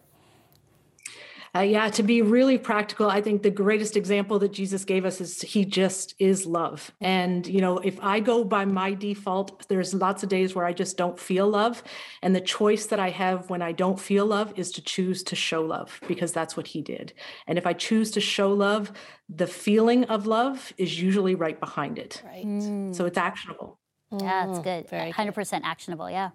Uh, 1.56 1.60
yeah, 1.60 1.88
to 1.88 2.02
be 2.02 2.24
really 2.24 2.58
practical, 2.58 3.12
I 3.12 3.22
think 3.22 3.44
the 3.44 3.52
greatest 3.52 3.96
example 3.96 4.40
that 4.40 4.52
Jesus 4.52 4.86
gave 4.86 5.06
us 5.06 5.22
is 5.22 5.40
he 5.42 5.66
just 5.66 6.16
is 6.18 6.48
love. 6.48 6.92
And, 7.00 7.46
you 7.46 7.62
know, 7.62 7.78
if 7.78 8.00
I 8.02 8.22
go 8.22 8.44
by 8.44 8.66
my 8.66 8.96
default, 8.96 9.68
there's 9.68 9.94
lots 9.94 10.24
of 10.24 10.30
days 10.30 10.56
where 10.56 10.66
I 10.66 10.74
just 10.74 10.98
don't 10.98 11.20
feel 11.20 11.48
love. 11.48 11.84
And 12.24 12.36
the 12.36 12.42
choice 12.42 12.88
that 12.88 13.00
I 13.00 13.12
have 13.12 13.52
when 13.52 13.62
I 13.62 13.72
don't 13.72 14.00
feel 14.00 14.26
love 14.26 14.52
is 14.58 14.72
to 14.72 14.82
choose 14.82 15.22
to 15.26 15.36
show 15.36 15.62
love 15.62 16.00
because 16.08 16.32
that's 16.32 16.58
what 16.58 16.66
he 16.66 16.82
did. 16.82 17.14
And 17.46 17.60
if 17.60 17.68
I 17.68 17.74
choose 17.74 18.10
to 18.12 18.22
show 18.22 18.52
love, 18.52 18.92
the 19.30 19.48
feeling 19.48 20.06
of 20.06 20.26
love 20.26 20.74
is 20.80 21.00
usually 21.00 21.36
right 21.36 21.60
behind 21.60 22.00
it. 22.00 22.24
Right. 22.26 22.46
Mm. 22.46 22.96
So 22.96 23.06
it's 23.06 23.18
actionable. 23.18 23.78
Yeah, 24.20 24.50
it's 24.50 24.60
mm, 24.60 24.64
good. 24.64 24.90
Very 24.90 25.12
100% 25.12 25.36
good. 25.36 25.62
actionable. 25.64 26.10
Yeah. 26.10 26.30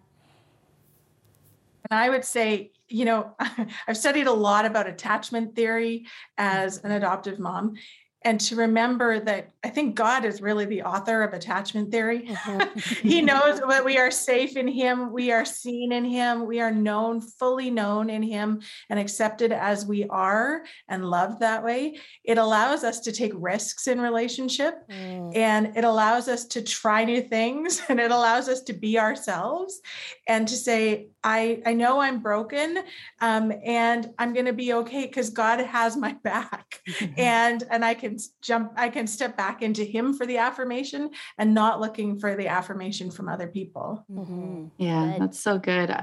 And 1.91 1.99
I 1.99 2.11
would 2.11 2.25
say, 2.25 2.73
you 2.89 3.05
know, 3.05 3.35
I've 3.89 3.97
studied 3.97 4.27
a 4.27 4.33
lot 4.33 4.67
about 4.67 4.87
attachment 4.87 5.55
theory 5.55 6.07
as 6.37 6.79
an 6.85 6.91
adoptive 6.91 7.39
mom 7.39 7.75
and 8.23 8.41
to 8.41 8.57
remember 8.57 9.21
that 9.21 9.53
I 9.63 9.69
think 9.69 9.95
God 9.95 10.25
is 10.25 10.43
really 10.43 10.65
the 10.65 10.83
author 10.83 11.23
of 11.23 11.35
attachment 11.35 11.93
theory. 11.93 12.29
Mm-hmm. 12.29 12.79
he 13.09 13.23
knows 13.23 13.61
that 13.61 13.85
we 13.85 13.97
are 13.97 14.11
safe 14.11 14.57
in 14.57 14.67
Him, 14.67 15.13
we 15.13 15.31
are 15.31 15.45
seen 15.45 15.93
in 15.93 16.05
Him, 16.05 16.47
we 16.47 16.61
are 16.61 16.73
known, 16.73 17.21
fully 17.21 17.71
known 17.71 18.11
in 18.11 18.23
Him, 18.23 18.61
and 18.91 18.99
accepted 18.99 19.53
as 19.53 19.87
we 19.87 20.05
are 20.09 20.65
and 20.89 21.05
loved 21.05 21.41
that 21.41 21.63
way. 21.63 21.99
It 22.25 22.39
allows 22.39 22.83
us 22.83 23.01
to 23.01 23.13
take 23.13 23.33
risks 23.37 23.87
in 23.87 24.01
relationship 24.01 24.75
mm. 24.91 25.37
and 25.37 25.77
it 25.77 25.85
allows 25.85 26.27
us 26.27 26.45
to 26.47 26.63
try 26.63 27.05
new 27.05 27.21
things 27.21 27.81
and 27.89 28.01
it 28.01 28.11
allows 28.11 28.49
us 28.49 28.63
to 28.63 28.73
be 28.73 28.99
ourselves 28.99 29.81
and 30.27 30.49
to 30.49 30.57
say, 30.57 31.09
I, 31.23 31.63
I 31.65 31.75
know 31.75 32.01
I'm 32.01 32.21
broken 32.21 32.79
um, 33.21 33.53
and 33.65 34.11
I'm 34.19 34.33
going 34.33 34.47
to 34.47 34.53
be 34.53 34.73
okay 34.73 35.07
because 35.07 35.31
God 35.31 35.61
has 35.61 35.97
my 35.97 36.15
back 36.25 36.81
and 37.17 37.63
and 37.71 37.85
I 37.85 37.95
can 37.95 38.08
jump 38.43 38.73
I 38.77 38.89
can 38.89 39.07
step 39.07 39.37
back 39.37 39.63
into 39.63 39.85
him 39.85 40.15
for 40.15 40.27
the 40.27 40.39
affirmation 40.39 41.11
and 41.39 41.55
not 41.55 41.81
looking 41.81 42.19
for 42.19 42.35
the 42.37 42.49
affirmation 42.49 43.11
from 43.11 43.29
other 43.29 43.47
people. 43.47 44.05
Mm-hmm. 44.11 44.67
Yeah, 44.79 45.13
good. 45.13 45.23
that's 45.23 45.41
so 45.41 45.59
good. 45.59 45.95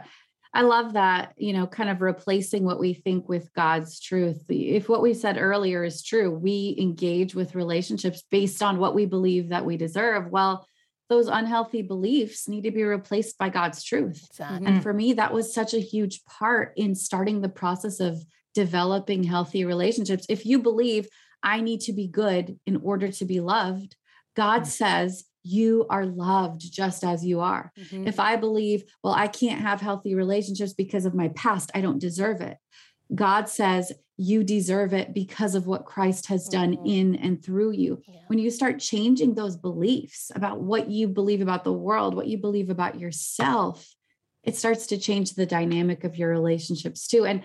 I 0.54 0.62
love 0.62 0.94
that, 0.94 1.34
you 1.36 1.52
know, 1.52 1.68
kind 1.68 1.90
of 1.90 2.02
replacing 2.02 2.64
what 2.64 2.80
we 2.80 2.94
think 2.94 3.28
with 3.28 3.54
God's 3.54 4.00
truth. 4.00 4.42
If 4.48 4.88
what 4.88 5.02
we 5.02 5.14
said 5.14 5.38
earlier 5.38 5.84
is 5.84 6.02
true, 6.02 6.32
we 6.32 6.78
engage 6.80 7.36
with 7.36 7.56
relationships 7.56 8.24
based 8.32 8.64
on 8.64 8.80
what 8.80 8.96
we 8.96 9.06
believe 9.06 9.50
that 9.50 9.66
we 9.66 9.76
deserve. 9.76 10.32
Well, 10.32 10.66
those 11.10 11.28
unhealthy 11.28 11.82
beliefs 11.82 12.48
need 12.48 12.64
to 12.64 12.72
be 12.72 12.84
replaced 12.84 13.38
by 13.38 13.50
God's 13.50 13.84
truth. 13.84 14.26
Exactly. 14.32 14.66
And 14.66 14.82
for 14.82 14.94
me, 14.94 15.14
that 15.14 15.34
was 15.34 15.54
such 15.54 15.74
a 15.74 15.80
huge 15.80 16.24
part 16.24 16.72
in 16.78 16.96
starting 16.96 17.42
the 17.42 17.50
process 17.50 18.00
of 18.00 18.24
developing 18.54 19.24
healthy 19.24 19.66
relationships. 19.66 20.26
If 20.30 20.46
you 20.46 20.60
believe 20.60 21.10
I 21.46 21.62
need 21.62 21.82
to 21.82 21.94
be 21.94 22.08
good 22.08 22.60
in 22.66 22.78
order 22.78 23.10
to 23.10 23.26
be 23.26 23.40
loved, 23.40 23.96
God 24.36 24.64
mm-hmm. 24.64 24.70
says, 24.70 25.26
you 25.44 25.86
are 25.92 26.08
loved 26.08 26.62
just 26.74 27.04
as 27.04 27.24
you 27.24 27.40
are. 27.40 27.72
Mm-hmm. 27.80 28.08
If 28.08 28.20
I 28.20 28.36
believe, 28.36 28.84
well, 29.04 29.14
I 29.14 29.28
can't 29.28 29.62
have 29.62 29.80
healthy 29.80 30.16
relationships 30.16 30.74
because 30.74 31.06
of 31.06 31.14
my 31.14 31.28
past, 31.30 31.70
I 31.76 31.82
don't 31.82 32.00
deserve 32.00 32.42
it. 32.42 32.58
God 33.14 33.48
says, 33.48 33.94
you 34.18 34.44
deserve 34.44 34.94
it 34.94 35.14
because 35.14 35.54
of 35.54 35.68
what 35.68 35.86
Christ 35.86 36.28
has 36.28 36.48
done 36.48 36.74
mm-hmm. 36.74 36.86
in 36.88 37.16
and 37.18 37.44
through 37.44 37.74
you. 37.74 38.02
Yeah. 38.08 38.22
When 38.28 38.40
you 38.40 38.50
start 38.50 38.80
changing 38.80 39.36
those 39.36 39.56
beliefs 39.56 40.32
about 40.34 40.62
what 40.62 40.90
you 40.90 41.08
believe 41.08 41.42
about 41.42 41.64
the 41.64 41.74
world, 41.74 42.16
what 42.16 42.28
you 42.28 42.40
believe 42.40 42.72
about 42.72 43.00
yourself, 43.00 43.88
it 44.44 44.56
starts 44.56 44.88
to 44.88 44.98
change 44.98 45.34
the 45.34 45.46
dynamic 45.46 46.04
of 46.04 46.16
your 46.18 46.30
relationships 46.30 47.08
too. 47.08 47.26
And 47.26 47.44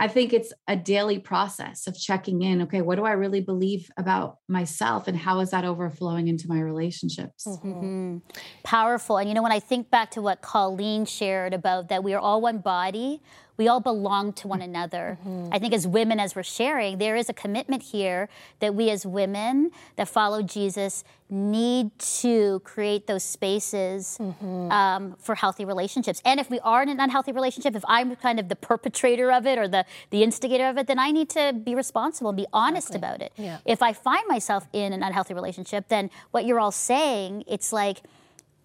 I 0.00 0.08
think 0.08 0.32
it's 0.32 0.50
a 0.66 0.76
daily 0.76 1.18
process 1.18 1.86
of 1.86 1.94
checking 1.94 2.40
in. 2.40 2.62
Okay, 2.62 2.80
what 2.80 2.96
do 2.96 3.04
I 3.04 3.12
really 3.12 3.42
believe 3.42 3.90
about 3.98 4.38
myself, 4.48 5.06
and 5.06 5.16
how 5.16 5.40
is 5.40 5.50
that 5.50 5.66
overflowing 5.66 6.28
into 6.28 6.48
my 6.48 6.58
relationships? 6.58 7.46
Mm-hmm. 7.46 8.18
Powerful. 8.64 9.18
And 9.18 9.28
you 9.28 9.34
know, 9.34 9.42
when 9.42 9.52
I 9.52 9.60
think 9.60 9.90
back 9.90 10.10
to 10.12 10.22
what 10.22 10.40
Colleen 10.40 11.04
shared 11.04 11.52
about 11.52 11.90
that 11.90 12.02
we 12.02 12.14
are 12.14 12.18
all 12.18 12.40
one 12.40 12.58
body, 12.58 13.22
we 13.60 13.68
all 13.68 13.78
belong 13.78 14.32
to 14.32 14.48
one 14.48 14.62
another. 14.62 15.18
Mm-hmm. 15.20 15.52
I 15.52 15.58
think 15.58 15.74
as 15.74 15.86
women, 15.86 16.18
as 16.18 16.34
we're 16.34 16.42
sharing, 16.42 16.96
there 16.96 17.14
is 17.14 17.28
a 17.28 17.34
commitment 17.34 17.82
here 17.82 18.30
that 18.60 18.74
we 18.74 18.88
as 18.88 19.04
women 19.04 19.70
that 19.96 20.08
follow 20.08 20.40
Jesus 20.40 21.04
need 21.28 21.90
to 21.98 22.60
create 22.60 23.06
those 23.06 23.22
spaces 23.22 24.16
mm-hmm. 24.18 24.72
um, 24.72 25.14
for 25.18 25.34
healthy 25.34 25.66
relationships. 25.66 26.22
And 26.24 26.40
if 26.40 26.48
we 26.48 26.58
are 26.60 26.82
in 26.82 26.88
an 26.88 27.00
unhealthy 27.00 27.32
relationship, 27.32 27.76
if 27.76 27.84
I'm 27.86 28.16
kind 28.16 28.40
of 28.40 28.48
the 28.48 28.56
perpetrator 28.56 29.30
of 29.30 29.46
it 29.46 29.58
or 29.58 29.68
the, 29.68 29.84
the 30.08 30.22
instigator 30.22 30.66
of 30.66 30.78
it, 30.78 30.86
then 30.86 30.98
I 30.98 31.10
need 31.10 31.28
to 31.28 31.52
be 31.52 31.74
responsible 31.74 32.30
and 32.30 32.38
be 32.38 32.46
honest 32.54 32.94
exactly. 32.94 33.08
about 33.08 33.20
it. 33.20 33.32
Yeah. 33.36 33.58
If 33.66 33.82
I 33.82 33.92
find 33.92 34.26
myself 34.26 34.68
in 34.72 34.94
an 34.94 35.02
unhealthy 35.02 35.34
relationship, 35.34 35.88
then 35.88 36.08
what 36.30 36.46
you're 36.46 36.60
all 36.60 36.72
saying, 36.72 37.44
it's 37.46 37.74
like, 37.74 37.98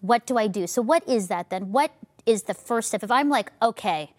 what 0.00 0.24
do 0.24 0.38
I 0.38 0.46
do? 0.46 0.66
So, 0.66 0.80
what 0.80 1.06
is 1.06 1.28
that 1.28 1.50
then? 1.50 1.70
What 1.70 1.92
is 2.24 2.44
the 2.44 2.54
first 2.54 2.88
step? 2.88 3.02
If 3.02 3.10
I'm 3.10 3.28
like, 3.28 3.52
okay, 3.60 4.12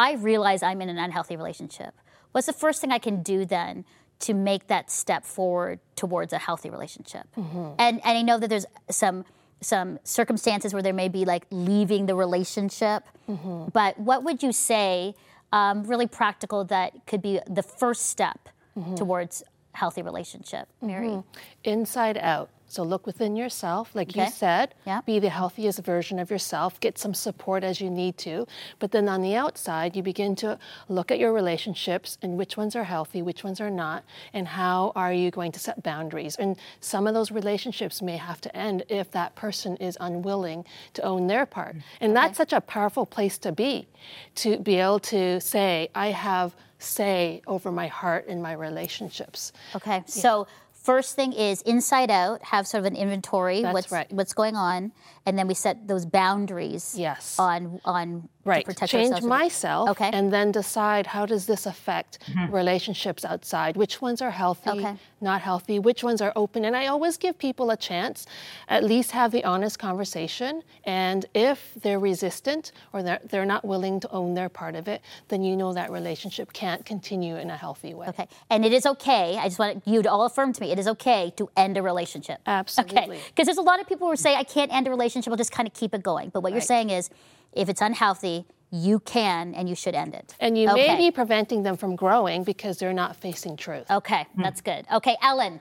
I 0.00 0.12
realize 0.14 0.62
I'm 0.62 0.80
in 0.80 0.88
an 0.88 0.96
unhealthy 0.96 1.36
relationship. 1.36 1.92
What's 2.32 2.46
the 2.46 2.54
first 2.54 2.80
thing 2.80 2.90
I 2.90 2.98
can 2.98 3.22
do 3.22 3.44
then 3.44 3.84
to 4.20 4.32
make 4.32 4.66
that 4.68 4.90
step 4.90 5.26
forward 5.26 5.78
towards 5.94 6.32
a 6.32 6.38
healthy 6.38 6.70
relationship? 6.70 7.26
Mm-hmm. 7.36 7.74
And 7.78 8.00
and 8.02 8.18
I 8.18 8.22
know 8.22 8.38
that 8.38 8.48
there's 8.48 8.66
some 8.90 9.26
some 9.60 9.98
circumstances 10.02 10.72
where 10.72 10.82
there 10.82 10.94
may 10.94 11.08
be 11.08 11.26
like 11.26 11.44
leaving 11.50 12.06
the 12.06 12.14
relationship, 12.14 13.04
mm-hmm. 13.28 13.68
but 13.74 13.98
what 13.98 14.24
would 14.24 14.42
you 14.42 14.52
say, 14.52 15.14
um, 15.52 15.84
really 15.84 16.06
practical, 16.06 16.64
that 16.64 17.06
could 17.06 17.20
be 17.20 17.40
the 17.46 17.62
first 17.62 18.06
step 18.06 18.48
mm-hmm. 18.78 18.94
towards 18.94 19.42
healthy 19.80 20.02
relationship, 20.02 20.68
Mary? 20.82 21.08
Mm-hmm. 21.08 21.40
Inside 21.64 22.18
out. 22.18 22.50
So 22.66 22.84
look 22.84 23.04
within 23.04 23.34
yourself, 23.34 23.90
like 23.94 24.10
okay. 24.10 24.26
you 24.26 24.30
said, 24.30 24.74
yeah. 24.86 25.00
be 25.00 25.18
the 25.18 25.30
healthiest 25.30 25.80
version 25.80 26.20
of 26.20 26.30
yourself, 26.30 26.78
get 26.78 26.98
some 26.98 27.14
support 27.14 27.64
as 27.64 27.80
you 27.80 27.90
need 27.90 28.16
to. 28.18 28.46
But 28.78 28.92
then 28.92 29.08
on 29.08 29.22
the 29.22 29.34
outside, 29.34 29.96
you 29.96 30.04
begin 30.04 30.36
to 30.36 30.56
look 30.88 31.10
at 31.10 31.18
your 31.18 31.32
relationships 31.32 32.16
and 32.22 32.38
which 32.38 32.56
ones 32.56 32.76
are 32.76 32.84
healthy, 32.84 33.22
which 33.22 33.42
ones 33.42 33.60
are 33.60 33.70
not, 33.70 34.04
and 34.32 34.46
how 34.46 34.92
are 34.94 35.12
you 35.12 35.32
going 35.32 35.50
to 35.50 35.58
set 35.58 35.82
boundaries. 35.82 36.36
And 36.36 36.56
some 36.78 37.08
of 37.08 37.14
those 37.14 37.32
relationships 37.32 38.00
may 38.02 38.18
have 38.18 38.40
to 38.42 38.56
end 38.56 38.84
if 38.88 39.10
that 39.10 39.34
person 39.34 39.76
is 39.78 39.96
unwilling 39.98 40.64
to 40.92 41.02
own 41.02 41.26
their 41.26 41.46
part. 41.46 41.74
And 42.00 42.12
okay. 42.12 42.20
that's 42.20 42.36
such 42.36 42.52
a 42.52 42.60
powerful 42.60 43.04
place 43.04 43.36
to 43.38 43.50
be, 43.50 43.88
to 44.36 44.58
be 44.58 44.76
able 44.76 45.00
to 45.14 45.40
say, 45.40 45.88
I 45.94 46.08
have 46.12 46.54
say 46.80 47.42
over 47.46 47.70
my 47.70 47.86
heart 47.86 48.26
and 48.28 48.42
my 48.42 48.52
relationships. 48.52 49.52
Okay. 49.76 49.96
Yeah. 49.96 50.02
So 50.06 50.46
first 50.72 51.14
thing 51.14 51.32
is 51.32 51.62
inside 51.62 52.10
out 52.10 52.42
have 52.42 52.66
sort 52.66 52.80
of 52.80 52.86
an 52.86 52.96
inventory 52.96 53.62
That's 53.62 53.74
what's 53.74 53.92
right. 53.92 54.10
what's 54.12 54.32
going 54.32 54.56
on 54.56 54.92
and 55.26 55.38
then 55.38 55.46
we 55.46 55.54
set 55.54 55.88
those 55.88 56.04
boundaries 56.04 56.94
yes 56.98 57.38
on 57.38 57.80
on 57.84 58.28
right. 58.44 58.64
protect 58.64 58.90
change 58.90 59.12
ourselves? 59.12 59.26
myself 59.26 59.88
Okay. 59.90 60.10
and 60.12 60.32
then 60.32 60.52
decide 60.52 61.06
how 61.06 61.24
does 61.26 61.46
this 61.46 61.66
affect 61.66 62.18
mm-hmm. 62.20 62.52
relationships 62.54 63.24
outside 63.24 63.76
which 63.76 64.00
ones 64.00 64.20
are 64.22 64.30
healthy 64.30 64.70
Okay. 64.70 64.96
not 65.20 65.40
healthy 65.40 65.78
which 65.78 66.02
ones 66.02 66.20
are 66.20 66.32
open 66.36 66.64
and 66.64 66.76
i 66.76 66.86
always 66.86 67.16
give 67.16 67.38
people 67.38 67.70
a 67.70 67.76
chance 67.76 68.26
at 68.68 68.84
least 68.84 69.10
have 69.12 69.30
the 69.32 69.44
honest 69.44 69.78
conversation 69.78 70.62
and 70.84 71.26
if 71.34 71.72
they're 71.82 71.98
resistant 71.98 72.72
or 72.92 73.02
they're, 73.02 73.20
they're 73.24 73.46
not 73.46 73.64
willing 73.64 74.00
to 74.00 74.10
own 74.10 74.34
their 74.34 74.48
part 74.48 74.74
of 74.74 74.88
it 74.88 75.00
then 75.28 75.42
you 75.42 75.56
know 75.56 75.72
that 75.72 75.90
relationship 75.90 76.52
can't 76.52 76.84
continue 76.84 77.36
in 77.36 77.50
a 77.50 77.56
healthy 77.56 77.94
way 77.94 78.08
Okay. 78.10 78.26
And 78.50 78.64
it 78.64 78.72
is 78.72 78.86
okay. 78.86 79.36
I 79.38 79.44
just 79.44 79.58
want 79.58 79.86
you 79.86 80.02
to 80.02 80.10
all 80.10 80.24
affirm 80.24 80.52
to 80.52 80.60
me 80.60 80.72
it 80.72 80.78
is 80.78 80.88
okay 80.88 81.32
to 81.36 81.48
end 81.56 81.76
a 81.76 81.82
relationship. 81.82 82.40
Absolutely. 82.46 83.16
Okay. 83.16 83.20
Because 83.28 83.46
there's 83.46 83.58
a 83.58 83.62
lot 83.62 83.80
of 83.80 83.86
people 83.88 84.08
who 84.08 84.16
say, 84.16 84.34
I 84.34 84.42
can't 84.42 84.72
end 84.72 84.86
a 84.86 84.90
relationship, 84.90 85.00
I'll 85.16 85.36
just 85.36 85.52
kind 85.52 85.66
of 85.68 85.74
keep 85.74 85.94
it 85.94 86.02
going. 86.02 86.30
But 86.30 86.42
what 86.42 86.52
you're 86.52 86.60
saying 86.60 86.90
is, 86.90 87.10
if 87.52 87.68
it's 87.68 87.80
unhealthy, 87.80 88.46
you 88.70 89.00
can 89.00 89.54
and 89.54 89.68
you 89.68 89.74
should 89.74 89.94
end 89.94 90.14
it. 90.14 90.34
and 90.38 90.56
you 90.56 90.68
okay. 90.70 90.86
may 90.86 90.96
be 90.96 91.10
preventing 91.10 91.62
them 91.64 91.76
from 91.76 91.96
growing 91.96 92.44
because 92.44 92.78
they're 92.78 92.92
not 92.92 93.16
facing 93.16 93.56
truth 93.56 93.90
Okay, 93.90 94.26
Hmm. 94.34 94.42
that's 94.42 94.60
good. 94.60 94.86
Okay, 94.92 95.16
Ellen, 95.22 95.60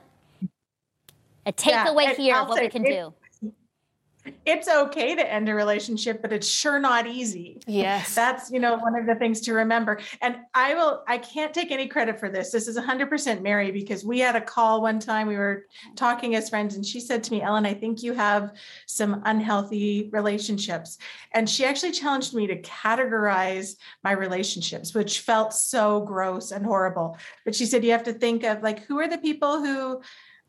a 1.46 1.52
takeaway 1.54 2.06
and 2.10 2.18
here 2.18 2.36
I'll 2.36 2.44
of 2.44 2.50
what 2.50 2.58
say 2.58 2.64
we 2.66 2.70
can 2.70 2.86
it- 2.86 2.90
do. 2.90 3.14
It's 4.46 4.68
okay 4.68 5.16
to 5.16 5.32
end 5.32 5.50
a 5.50 5.54
relationship, 5.54 6.22
but 6.22 6.34
it's 6.34 6.48
sure 6.48 6.80
not 6.80 7.08
easy. 7.08 7.62
Yes. 7.68 8.16
That's, 8.16 8.52
you 8.52 8.60
know, 8.60 8.78
one 8.78 8.96
of 8.96 9.06
the 9.06 9.16
things 9.16 9.42
to 9.42 9.54
remember. 9.54 10.00
And 10.22 10.38
I 10.54 10.74
will, 10.74 11.04
I 11.08 11.18
can't 11.18 11.54
take 11.54 11.72
any 11.72 11.88
credit 11.88 12.20
for 12.20 12.30
this. 12.30 12.52
This 12.52 12.68
is 12.68 12.78
100% 12.78 13.42
Mary 13.42 13.72
because 13.72 14.04
we 14.04 14.20
had 14.20 14.36
a 14.36 14.42
call 14.42 14.82
one 14.82 15.00
time. 15.00 15.28
We 15.28 15.38
were 15.38 15.66
talking 15.96 16.36
as 16.36 16.50
friends, 16.50 16.76
and 16.76 16.86
she 16.86 17.00
said 17.00 17.24
to 17.24 17.32
me, 17.32 17.42
Ellen, 17.42 17.66
I 17.66 17.74
think 17.74 18.04
you 18.04 18.14
have 18.14 18.54
some 18.86 19.22
unhealthy 19.26 20.10
relationships. 20.12 20.98
And 21.34 21.50
she 21.50 21.66
actually 21.66 21.92
challenged 21.92 22.34
me 22.34 22.48
to 22.48 22.62
categorize 22.62 23.76
my 24.04 24.12
relationships, 24.12 24.94
which 24.94 25.22
felt 25.22 25.54
so 25.54 26.02
gross 26.02 26.52
and 26.52 26.66
horrible. 26.66 27.18
But 27.46 27.56
she 27.56 27.66
said, 27.66 27.84
you 27.84 27.92
have 27.92 28.04
to 28.04 28.14
think 28.14 28.44
of 28.44 28.64
like, 28.64 28.86
who 28.86 29.00
are 29.00 29.08
the 29.08 29.18
people 29.18 29.64
who 29.64 30.02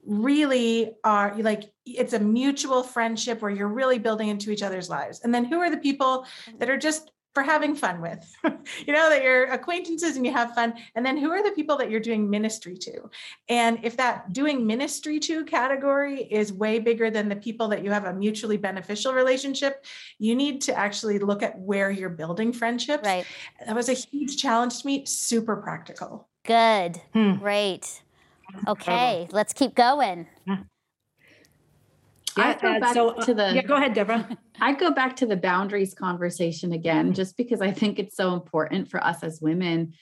really 0.07 0.93
are 1.05 1.37
like 1.41 1.73
it's 1.85 2.13
a 2.13 2.19
mutual 2.19 2.83
friendship 2.83 3.43
where 3.43 3.51
you're 3.51 3.69
really 3.69 3.99
building 3.99 4.29
into 4.29 4.51
each 4.51 4.63
other's 4.63 4.89
lives 4.89 5.21
and 5.25 5.35
then 5.35 5.45
who 5.45 5.59
are 5.61 5.71
the 5.71 5.77
people 5.77 6.27
that 6.59 6.71
are 6.71 6.79
just 6.79 7.11
for 7.33 7.45
having 7.45 7.77
fun 7.77 8.01
with 8.01 8.35
you 8.45 8.93
know 8.93 9.09
that 9.09 9.23
you're 9.23 9.45
acquaintances 9.53 10.17
and 10.17 10.27
you 10.27 10.33
have 10.33 10.53
fun 10.55 10.75
and 10.95 11.07
then 11.07 11.17
who 11.17 11.31
are 11.31 11.45
the 11.45 11.53
people 11.53 11.77
that 11.77 11.91
you're 11.91 12.01
doing 12.01 12.29
ministry 12.29 12.77
to 12.77 13.09
and 13.49 13.79
if 13.85 13.97
that 13.97 14.33
doing 14.33 14.67
ministry 14.67 15.21
to 15.21 15.45
category 15.45 16.23
is 16.23 16.53
way 16.53 16.79
bigger 16.79 17.11
than 17.11 17.29
the 17.29 17.37
people 17.37 17.69
that 17.69 17.85
you 17.85 17.91
have 17.91 18.05
a 18.05 18.13
mutually 18.13 18.57
beneficial 18.57 19.13
relationship 19.13 19.85
you 20.19 20.35
need 20.35 20.61
to 20.61 20.77
actually 20.77 21.19
look 21.19 21.43
at 21.43 21.57
where 21.59 21.91
you're 21.91 22.09
building 22.09 22.53
friendships 22.53 23.07
Right. 23.07 23.27
that 23.65 23.77
was 23.77 23.89
a 23.89 23.93
huge 23.93 24.37
challenge 24.37 24.81
to 24.81 24.87
me 24.87 25.05
super 25.07 25.57
practical 25.57 26.27
Good. 26.43 27.01
Hmm. 27.13 27.35
Great. 27.35 28.03
Okay, 28.69 29.29
let's 29.31 29.53
keep 29.53 29.75
going. 29.75 30.27
I 32.37 32.55
go 32.55 32.69
uh, 32.69 32.81
back 32.81 32.95
so, 32.95 33.09
uh, 33.11 33.25
to 33.25 33.35
the 33.35 33.55
yeah, 33.55 33.63
go 33.63 33.77
ahead, 33.77 33.95
Deborah. 33.95 34.29
I 34.61 34.73
go 34.73 34.93
back 34.93 35.17
to 35.17 35.27
the 35.27 35.37
boundaries 35.37 35.95
conversation 35.95 36.73
again, 36.73 37.13
just 37.13 37.37
because 37.37 37.61
I 37.61 37.73
think 37.73 37.99
it's 37.99 38.17
so 38.17 38.35
important 38.35 38.89
for 38.89 39.03
us 39.03 39.23
as 39.23 39.41
women. 39.41 39.95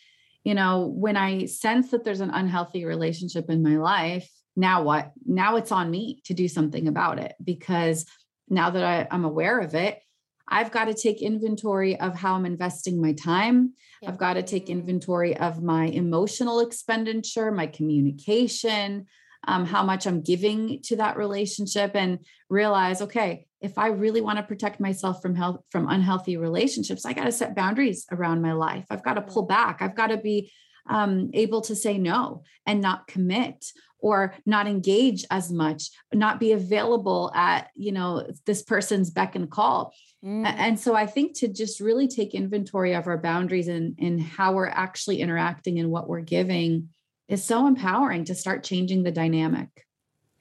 You 0.44 0.54
know, 0.54 0.86
when 0.86 1.16
I 1.16 1.46
sense 1.46 1.90
that 1.90 2.04
there's 2.04 2.20
an 2.20 2.30
unhealthy 2.30 2.84
relationship 2.84 3.50
in 3.50 3.62
my 3.62 3.76
life, 3.76 4.28
now 4.56 4.82
what? 4.82 5.12
Now 5.24 5.56
it's 5.56 5.72
on 5.72 5.90
me 5.90 6.20
to 6.24 6.34
do 6.34 6.48
something 6.48 6.88
about 6.88 7.18
it 7.18 7.34
because 7.42 8.06
now 8.48 8.70
that 8.70 8.82
I, 8.82 9.06
I'm 9.10 9.24
aware 9.24 9.60
of 9.60 9.74
it, 9.74 10.00
I've 10.48 10.70
got 10.70 10.86
to 10.86 10.94
take 10.94 11.22
inventory 11.22 11.98
of 12.00 12.16
how 12.16 12.34
I'm 12.34 12.46
investing 12.46 13.00
my 13.00 13.12
time. 13.12 13.74
Yeah. 14.02 14.08
I've 14.08 14.18
got 14.18 14.34
to 14.34 14.42
take 14.42 14.70
inventory 14.70 15.36
of 15.36 15.62
my 15.62 15.86
emotional 15.86 16.60
expenditure, 16.60 17.50
my 17.50 17.66
communication, 17.66 19.06
um, 19.46 19.64
how 19.64 19.84
much 19.84 20.06
I'm 20.06 20.22
giving 20.22 20.82
to 20.84 20.96
that 20.96 21.16
relationship, 21.16 21.92
and 21.94 22.20
realize, 22.48 23.02
okay, 23.02 23.46
if 23.60 23.78
I 23.78 23.88
really 23.88 24.20
want 24.20 24.38
to 24.38 24.42
protect 24.42 24.80
myself 24.80 25.20
from 25.20 25.34
health 25.34 25.60
from 25.70 25.88
unhealthy 25.88 26.36
relationships, 26.36 27.04
I 27.04 27.12
got 27.12 27.24
to 27.24 27.32
set 27.32 27.56
boundaries 27.56 28.06
around 28.10 28.42
my 28.42 28.52
life. 28.52 28.86
I've 28.90 29.04
got 29.04 29.14
to 29.14 29.22
pull 29.22 29.42
back. 29.42 29.82
I've 29.82 29.96
got 29.96 30.08
to 30.08 30.16
be 30.16 30.52
um, 30.88 31.30
able 31.34 31.60
to 31.62 31.76
say 31.76 31.98
no 31.98 32.42
and 32.66 32.80
not 32.80 33.06
commit 33.06 33.72
or 34.00 34.34
not 34.46 34.66
engage 34.66 35.24
as 35.30 35.50
much, 35.50 35.90
not 36.12 36.38
be 36.38 36.52
available 36.52 37.32
at 37.34 37.70
you 37.74 37.92
know 37.92 38.26
this 38.46 38.62
person's 38.62 39.10
beck 39.10 39.34
and 39.34 39.50
call. 39.50 39.92
Mm. 40.24 40.46
And 40.46 40.80
so 40.80 40.94
I 40.94 41.06
think 41.06 41.36
to 41.38 41.48
just 41.48 41.80
really 41.80 42.08
take 42.08 42.34
inventory 42.34 42.94
of 42.94 43.06
our 43.06 43.18
boundaries 43.18 43.68
and, 43.68 43.96
and 44.00 44.20
how 44.20 44.52
we're 44.52 44.66
actually 44.66 45.20
interacting 45.20 45.78
and 45.78 45.90
what 45.90 46.08
we're 46.08 46.22
giving 46.22 46.88
is 47.28 47.44
so 47.44 47.66
empowering 47.66 48.24
to 48.24 48.34
start 48.34 48.64
changing 48.64 49.02
the 49.02 49.12
dynamic. 49.12 49.68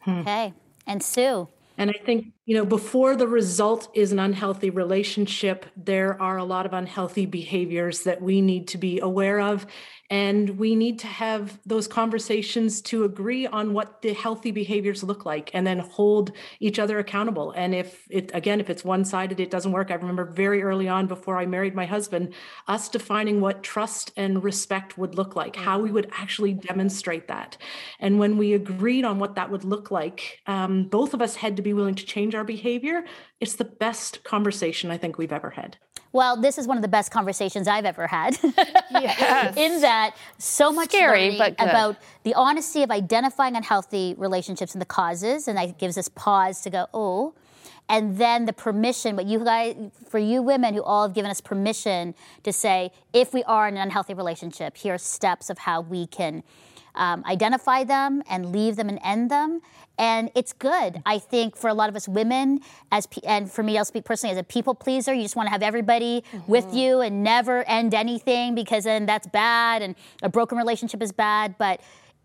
Okay. 0.07 0.53
And 0.87 1.03
Sue. 1.03 1.47
And 1.77 1.91
I 1.91 1.99
think, 2.05 2.33
you 2.47 2.55
know, 2.55 2.65
before 2.65 3.17
the 3.17 3.27
result 3.27 3.89
is 3.93 4.13
an 4.13 4.19
unhealthy 4.19 4.69
relationship, 4.69 5.65
there 5.75 6.19
are 6.21 6.37
a 6.37 6.45
lot 6.45 6.65
of 6.65 6.71
unhealthy 6.71 7.25
behaviors 7.25 8.03
that 8.03 8.21
we 8.21 8.39
need 8.39 8.69
to 8.69 8.77
be 8.77 9.01
aware 9.01 9.41
of. 9.41 9.67
And 10.09 10.51
we 10.51 10.73
need 10.73 10.99
to 10.99 11.07
have 11.07 11.59
those 11.65 11.85
conversations 11.85 12.81
to 12.83 13.03
agree 13.03 13.45
on 13.45 13.73
what 13.73 14.01
the 14.01 14.13
healthy 14.13 14.51
behaviors 14.51 15.03
look 15.03 15.25
like 15.25 15.51
and 15.53 15.67
then 15.67 15.79
hold 15.79 16.31
each 16.61 16.79
other 16.79 16.97
accountable. 16.99 17.51
And 17.51 17.75
if 17.75 18.07
it, 18.09 18.31
again, 18.33 18.61
if 18.61 18.69
it's 18.69 18.85
one 18.85 19.03
sided, 19.03 19.41
it 19.41 19.51
doesn't 19.51 19.73
work. 19.73 19.91
I 19.91 19.95
remember 19.95 20.23
very 20.23 20.63
early 20.63 20.87
on 20.87 21.07
before 21.07 21.37
I 21.37 21.45
married 21.45 21.75
my 21.75 21.85
husband, 21.85 22.33
us 22.69 22.87
defining 22.87 23.41
what 23.41 23.63
trust 23.63 24.13
and 24.15 24.41
respect 24.41 24.97
would 24.97 25.15
look 25.15 25.35
like, 25.35 25.57
how 25.57 25.79
we 25.79 25.91
would 25.91 26.09
actually 26.13 26.53
demonstrate 26.53 27.27
that. 27.27 27.57
And 27.99 28.17
when 28.17 28.37
we 28.37 28.53
agreed 28.53 29.03
on 29.03 29.19
what 29.19 29.35
that 29.35 29.51
would 29.51 29.65
look 29.65 29.91
like, 29.91 30.39
um, 30.47 30.85
both 30.85 31.13
of 31.13 31.21
us 31.21 31.35
had 31.35 31.57
to 31.57 31.61
be 31.61 31.73
willing 31.73 31.95
to 31.95 32.05
change 32.05 32.33
our 32.37 32.43
behavior. 32.43 33.03
It's 33.39 33.55
the 33.55 33.65
best 33.65 34.23
conversation 34.23 34.91
I 34.91 34.97
think 34.97 35.17
we've 35.17 35.33
ever 35.33 35.51
had. 35.51 35.77
Well, 36.13 36.37
this 36.37 36.57
is 36.57 36.67
one 36.67 36.77
of 36.77 36.81
the 36.81 36.87
best 36.87 37.11
conversations 37.11 37.67
I've 37.67 37.85
ever 37.85 38.07
had. 38.07 38.37
Yes. 38.89 39.57
In 39.57 39.81
that, 39.81 40.15
so 40.37 40.71
much 40.71 40.89
Scary, 40.89 41.25
learning 41.25 41.37
but 41.37 41.57
good. 41.57 41.69
about 41.69 41.97
the 42.23 42.33
honesty 42.33 42.81
of 42.81 42.89
identifying 42.89 43.55
unhealthy 43.55 44.15
relationships 44.17 44.73
and 44.73 44.81
the 44.81 44.85
causes, 44.85 45.47
and 45.47 45.57
that 45.57 45.77
gives 45.77 45.97
us 45.97 46.07
pause 46.07 46.61
to 46.61 46.69
go, 46.69 46.87
oh. 46.93 47.33
And 47.89 48.17
then 48.17 48.45
the 48.45 48.53
permission, 48.53 49.15
but 49.15 49.25
you 49.25 49.43
guys, 49.43 49.75
for 50.09 50.19
you 50.19 50.41
women 50.41 50.73
who 50.73 50.83
all 50.83 51.03
have 51.03 51.13
given 51.13 51.31
us 51.31 51.39
permission 51.39 52.15
to 52.43 52.51
say, 52.51 52.91
if 53.13 53.33
we 53.33 53.43
are 53.43 53.67
in 53.67 53.75
an 53.75 53.81
unhealthy 53.81 54.13
relationship, 54.13 54.75
here 54.75 54.95
are 54.95 54.97
steps 54.97 55.49
of 55.49 55.57
how 55.59 55.81
we 55.81 56.07
can 56.07 56.43
um, 56.95 57.23
identify 57.25 57.83
them 57.83 58.23
and 58.29 58.51
leave 58.51 58.75
them 58.75 58.89
and 58.89 58.99
end 59.03 59.31
them. 59.31 59.61
And 59.97 60.29
it's 60.35 60.53
good, 60.53 61.01
I 61.05 61.17
think, 61.17 61.55
for 61.55 61.69
a 61.69 61.73
lot 61.73 61.89
of 61.89 61.95
us 61.95 62.07
women, 62.07 62.59
as 62.91 63.07
and 63.23 63.51
for 63.51 63.63
me, 63.63 63.77
I'll 63.77 63.85
speak 63.85 64.05
personally 64.05 64.31
as 64.31 64.39
a 64.39 64.43
people 64.43 64.75
pleaser. 64.75 65.13
You 65.13 65.23
just 65.23 65.35
want 65.35 65.47
to 65.47 65.51
have 65.51 65.63
everybody 65.63 66.23
mm-hmm. 66.31 66.51
with 66.51 66.73
you 66.73 67.01
and 67.01 67.23
never 67.23 67.63
end 67.63 67.95
anything 67.95 68.53
because 68.53 68.83
then 68.83 69.07
that's 69.07 69.27
bad, 69.27 69.81
and 69.81 69.95
a 70.21 70.29
broken 70.29 70.57
relationship 70.57 71.01
is 71.01 71.11
bad. 71.11 71.55
But 71.57 71.81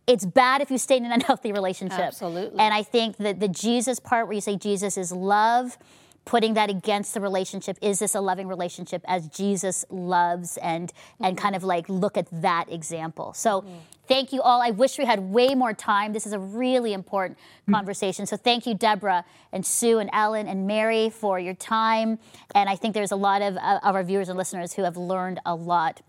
it's 0.07 0.27
bad 0.27 0.61
if 0.61 0.71
you 0.71 0.79
stay 0.79 0.97
in 0.99 1.05
an 1.05 1.13
unhealthy 1.21 1.53
relationship. 1.53 1.99
Absolutely. 1.99 2.59
And 2.59 2.75
I 2.75 2.83
think 2.83 3.17
that 3.19 3.41
the 3.41 3.49
Jesus 3.49 3.99
part, 3.99 4.27
where 4.27 4.35
you 4.35 4.41
say 4.41 4.57
Jesus 4.57 4.99
is 4.99 5.13
love, 5.13 5.79
putting 6.25 6.55
that 6.55 6.71
against 6.71 7.15
the 7.15 7.21
relationship 7.21 7.77
is 7.83 7.99
this 7.99 8.15
a 8.15 8.21
loving 8.21 8.47
relationship 8.47 9.03
as 9.07 9.29
jesus 9.29 9.85
loves 9.91 10.57
and 10.59 10.93
and 11.21 11.37
kind 11.37 11.57
of 11.57 11.65
like 11.65 11.89
look 11.89 12.17
at 12.17 12.27
that 12.43 12.73
example. 12.73 13.33
So 13.35 13.65
thank 14.07 14.33
you 14.33 14.43
all. 14.43 14.61
I 14.61 14.71
wish 14.71 14.99
we 14.99 15.05
had 15.05 15.21
way 15.21 15.55
more 15.55 15.73
time. 15.73 16.13
This 16.13 16.27
is 16.27 16.33
a 16.33 16.39
really 16.39 16.93
important 16.93 17.39
conversation. 17.71 18.27
So 18.27 18.37
thank 18.37 18.67
you 18.67 18.75
deborah 18.75 19.25
and 19.53 19.65
sue 19.65 19.99
and 19.99 20.11
ellen 20.13 20.47
and 20.49 20.67
mary 20.67 21.11
for 21.11 21.39
your 21.39 21.55
time. 21.55 22.19
And 22.55 22.69
i 22.69 22.77
think 22.77 22.95
there's 22.95 23.13
a 23.13 23.17
lot 23.17 23.43
of, 23.43 23.57
uh, 23.57 23.81
of 23.83 23.95
our 23.95 24.05
viewers 24.05 24.29
and 24.29 24.39
listeners 24.39 24.75
who 24.75 24.83
have 24.85 24.97
learned 24.97 25.41
a 25.45 25.55
lot 25.55 26.03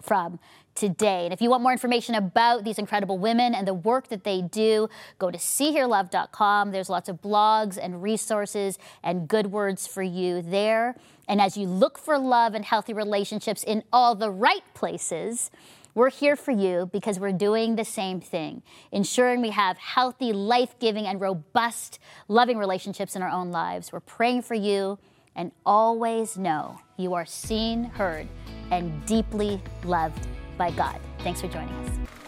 from 0.00 0.38
today. 0.74 1.24
And 1.24 1.32
if 1.32 1.40
you 1.40 1.50
want 1.50 1.62
more 1.62 1.72
information 1.72 2.14
about 2.14 2.64
these 2.64 2.78
incredible 2.78 3.18
women 3.18 3.54
and 3.54 3.66
the 3.66 3.74
work 3.74 4.08
that 4.08 4.24
they 4.24 4.42
do, 4.42 4.88
go 5.18 5.30
to 5.30 5.38
seehearlove.com. 5.38 6.70
There's 6.70 6.88
lots 6.88 7.08
of 7.08 7.20
blogs 7.20 7.78
and 7.80 8.02
resources 8.02 8.78
and 9.02 9.28
good 9.28 9.48
words 9.48 9.86
for 9.86 10.02
you 10.02 10.42
there. 10.42 10.96
And 11.28 11.40
as 11.40 11.56
you 11.56 11.66
look 11.66 11.98
for 11.98 12.18
love 12.18 12.54
and 12.54 12.64
healthy 12.64 12.92
relationships 12.92 13.62
in 13.62 13.84
all 13.92 14.14
the 14.14 14.30
right 14.30 14.62
places, 14.74 15.50
we're 15.94 16.10
here 16.10 16.36
for 16.36 16.52
you 16.52 16.88
because 16.90 17.18
we're 17.18 17.32
doing 17.32 17.76
the 17.76 17.84
same 17.84 18.20
thing, 18.20 18.62
ensuring 18.90 19.42
we 19.42 19.50
have 19.50 19.76
healthy, 19.76 20.32
life 20.32 20.78
giving, 20.78 21.06
and 21.06 21.20
robust, 21.20 21.98
loving 22.28 22.56
relationships 22.56 23.14
in 23.14 23.22
our 23.22 23.28
own 23.28 23.50
lives. 23.50 23.92
We're 23.92 24.00
praying 24.00 24.42
for 24.42 24.54
you 24.54 24.98
and 25.36 25.52
always 25.66 26.38
know 26.38 26.78
you 26.96 27.12
are 27.14 27.26
seen, 27.26 27.84
heard, 27.84 28.26
and 28.70 29.04
deeply 29.04 29.60
loved 29.84 30.26
by 30.56 30.70
God. 30.70 31.00
Thanks 31.20 31.40
for 31.40 31.48
joining 31.48 31.74
us. 31.86 32.21